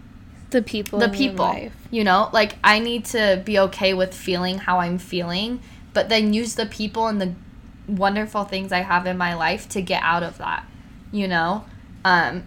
The 0.51 0.63
people. 0.63 0.99
the 0.99 1.09
people. 1.09 1.45
life. 1.47 1.73
You 1.91 2.03
know, 2.05 2.29
like 2.33 2.57
I 2.65 2.79
need 2.81 3.05
to 3.07 3.41
be 3.45 3.59
okay 3.61 3.95
with 3.95 4.13
feeling 4.13 4.59
how 4.59 4.79
I'm 4.81 4.99
feeling, 4.99 5.61
but 5.95 6.09
then 6.09 6.35
use 6.35 6.57
the 6.57 6.67
people 6.67 7.07
and 7.07 7.21
the 7.21 7.33
wonderful 7.89 8.45
things 8.45 8.73
I 8.73 8.81
have 8.81 9.07
in 9.07 9.17
my 9.17 9.35
life 9.35 9.69
to 9.71 9.83
get 9.83 10.03
out 10.03 10.23
of 10.23 10.39
that. 10.39 10.67
You 11.13 11.29
know, 11.29 11.65
um, 12.05 12.45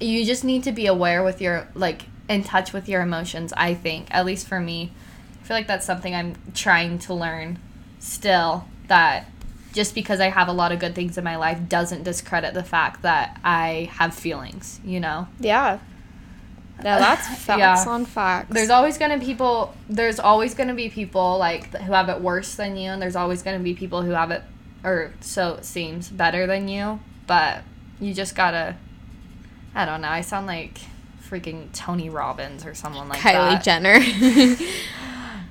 you 0.00 0.24
just 0.24 0.44
need 0.44 0.64
to 0.64 0.72
be 0.72 0.86
aware 0.86 1.22
with 1.22 1.40
your 1.40 1.68
like 1.74 2.02
in 2.28 2.42
touch 2.42 2.72
with 2.72 2.88
your 2.88 3.02
emotions, 3.02 3.52
I 3.56 3.74
think. 3.74 4.08
At 4.10 4.26
least 4.26 4.46
for 4.46 4.60
me. 4.60 4.92
I 5.40 5.46
feel 5.46 5.56
like 5.56 5.68
that's 5.68 5.86
something 5.86 6.14
I'm 6.14 6.34
trying 6.54 6.98
to 7.00 7.14
learn 7.14 7.58
still 8.00 8.66
that 8.88 9.26
just 9.72 9.94
because 9.94 10.20
I 10.20 10.30
have 10.30 10.48
a 10.48 10.52
lot 10.52 10.72
of 10.72 10.78
good 10.78 10.94
things 10.94 11.18
in 11.18 11.24
my 11.24 11.36
life 11.36 11.68
doesn't 11.68 12.02
discredit 12.02 12.54
the 12.54 12.64
fact 12.64 13.02
that 13.02 13.38
I 13.44 13.90
have 13.92 14.14
feelings, 14.14 14.80
you 14.82 14.98
know? 14.98 15.28
Yeah. 15.38 15.78
No, 16.78 16.98
that's 16.98 17.26
facts 17.44 17.58
Yeah. 17.58 17.84
on 17.92 18.04
facts. 18.04 18.52
There's 18.52 18.70
always 18.70 18.98
gonna 18.98 19.18
people. 19.18 19.74
There's 19.88 20.18
always 20.20 20.54
gonna 20.54 20.74
be 20.74 20.88
people 20.88 21.38
like 21.38 21.74
who 21.76 21.92
have 21.92 22.08
it 22.08 22.20
worse 22.20 22.54
than 22.54 22.76
you, 22.76 22.90
and 22.90 23.00
there's 23.00 23.16
always 23.16 23.42
gonna 23.42 23.58
be 23.58 23.74
people 23.74 24.02
who 24.02 24.10
have 24.10 24.30
it, 24.30 24.42
or 24.84 25.12
so 25.20 25.54
it 25.54 25.64
seems, 25.64 26.08
better 26.08 26.46
than 26.46 26.68
you. 26.68 27.00
But 27.26 27.62
you 28.00 28.12
just 28.14 28.34
gotta. 28.34 28.76
I 29.74 29.84
don't 29.84 30.00
know. 30.00 30.08
I 30.08 30.20
sound 30.20 30.46
like 30.46 30.78
freaking 31.28 31.68
Tony 31.72 32.08
Robbins 32.08 32.64
or 32.64 32.74
someone 32.74 33.08
like 33.08 33.20
Kylie 33.20 33.62
that. 33.62 33.64
Jenner. 33.64 34.56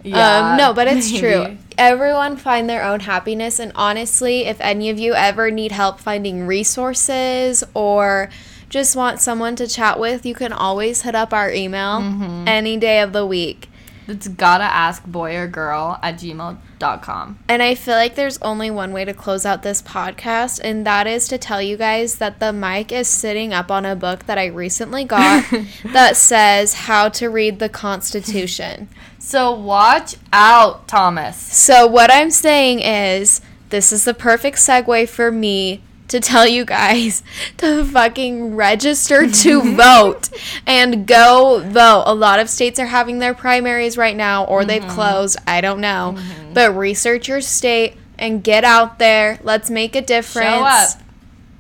Yeah, 0.05 0.51
um, 0.51 0.57
no, 0.57 0.71
but 0.71 0.88
it's 0.88 1.11
true. 1.11 1.57
Everyone 1.79 2.38
find 2.38 2.69
their 2.69 2.83
own 2.83 2.99
happiness, 2.99 3.57
and 3.59 3.71
honestly, 3.73 4.45
if 4.45 4.61
any 4.61 4.91
of 4.91 4.99
you 4.99 5.15
ever 5.15 5.49
need 5.49 5.71
help 5.71 5.99
finding 5.99 6.45
resources 6.45 7.63
or 7.73 8.29
just 8.69 8.95
want 8.95 9.19
someone 9.21 9.56
to 9.58 9.67
chat 9.67 9.99
with, 9.99 10.25
you 10.25 10.36
can 10.36 10.51
always 10.54 11.01
hit 11.04 11.15
up 11.15 11.34
our 11.34 11.51
email 11.51 11.99
Mm-hmm. 11.99 12.47
any 12.47 12.78
day 12.78 13.01
of 13.01 13.13
the 13.13 13.25
week. 13.25 13.69
It's 14.08 14.28
gotta 14.28 14.65
ask 14.65 15.04
boy 15.04 15.36
or 15.36 15.47
girl 15.47 15.97
at 16.04 16.15
gmail.com. 16.19 17.39
And 17.49 17.63
I 17.63 17.73
feel 17.73 17.95
like 17.95 18.13
there's 18.13 18.38
only 18.43 18.69
one 18.69 18.93
way 18.93 19.04
to 19.04 19.13
close 19.15 19.47
out 19.47 19.63
this 19.63 19.82
podcast, 19.82 20.60
and 20.63 20.86
that 20.86 21.08
is 21.08 21.28
to 21.30 21.39
tell 21.39 21.60
you 21.62 21.75
guys 21.75 22.15
that 22.17 22.39
the 22.39 22.54
mic 22.54 22.91
is 22.91 23.08
sitting 23.08 23.51
up 23.51 23.71
on 23.71 23.84
a 23.84 23.95
book 23.95 24.25
that 24.28 24.38
I 24.38 24.45
recently 24.45 25.06
got 25.06 25.43
that 25.86 26.17
says 26.17 26.73
How 26.73 27.10
to 27.10 27.30
Read 27.30 27.60
the 27.60 27.69
Constitution. 27.69 28.89
So 29.17 29.51
watch 29.51 30.17
out, 30.32 30.88
Thomas. 30.88 31.36
So, 31.36 31.88
what 31.88 32.13
I'm 32.13 32.30
saying 32.30 32.82
is, 32.82 33.41
this 33.69 33.91
is 33.91 34.06
the 34.06 34.13
perfect 34.13 34.58
segue 34.58 35.10
for 35.10 35.32
me 35.32 35.82
to 36.08 36.20
tell 36.20 36.48
you 36.48 36.65
guys 36.65 37.24
to 37.58 37.84
fucking 37.86 38.56
register 38.56 39.30
to 39.32 39.76
vote 39.76 40.30
and 40.65 41.08
go 41.08 41.62
vote. 41.65 42.04
A 42.06 42.13
lot 42.13 42.39
of 42.39 42.50
states 42.50 42.80
are 42.80 42.86
having 42.86 43.20
their 43.20 43.34
primaries 43.34 43.98
right 43.98 44.15
now, 44.15 44.46
or 44.46 44.65
they've 44.65 44.82
mm-hmm. 44.82 44.91
closed. 44.91 45.38
I 45.48 45.62
don't 45.62 45.82
know. 45.82 46.15
Mm-hmm. 46.18 46.54
But 46.54 46.76
research 46.76 47.28
your 47.28 47.41
state 47.41 47.98
and 48.18 48.44
get 48.44 48.63
out 48.63 49.00
there. 49.00 49.39
Let's 49.44 49.70
make 49.70 49.96
a 49.96 50.02
difference. 50.02 50.48
Show 50.48 50.63
up. 50.63 50.89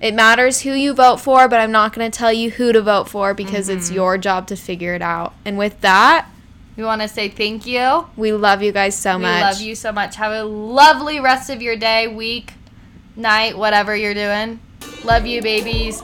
It 0.01 0.13
matters 0.13 0.61
who 0.61 0.71
you 0.73 0.93
vote 0.93 1.19
for, 1.19 1.47
but 1.47 1.59
I'm 1.59 1.71
not 1.71 1.93
going 1.93 2.09
to 2.09 2.15
tell 2.15 2.31
you 2.31 2.51
who 2.51 2.71
to 2.73 2.81
vote 2.81 3.07
for 3.09 3.33
because 3.33 3.69
it's 3.69 3.87
mm-hmm. 3.87 3.95
your 3.95 4.17
job 4.17 4.47
to 4.47 4.55
figure 4.55 4.93
it 4.93 5.01
out. 5.01 5.33
And 5.45 5.57
with 5.57 5.79
that, 5.81 6.27
We 6.75 6.83
want 6.83 7.01
to 7.01 7.07
say 7.07 7.29
thank 7.29 7.65
you. 7.65 8.07
we 8.17 8.33
love 8.33 8.61
you 8.61 8.73
guys 8.73 8.95
so 8.97 9.15
We 9.15 9.23
much. 9.23 9.41
love 9.41 9.61
you 9.61 9.73
so 9.73 9.91
much. 9.93 10.17
Have 10.17 10.33
a 10.33 10.43
lovely 10.43 11.19
rest 11.21 11.49
of 11.49 11.61
your 11.61 11.77
day, 11.77 12.07
week, 12.07 12.53
night, 13.15 13.57
whatever 13.57 13.95
you're 13.95 14.13
doing. 14.13 14.59
Love 15.03 15.25
you, 15.25 15.41
babies. 15.41 16.01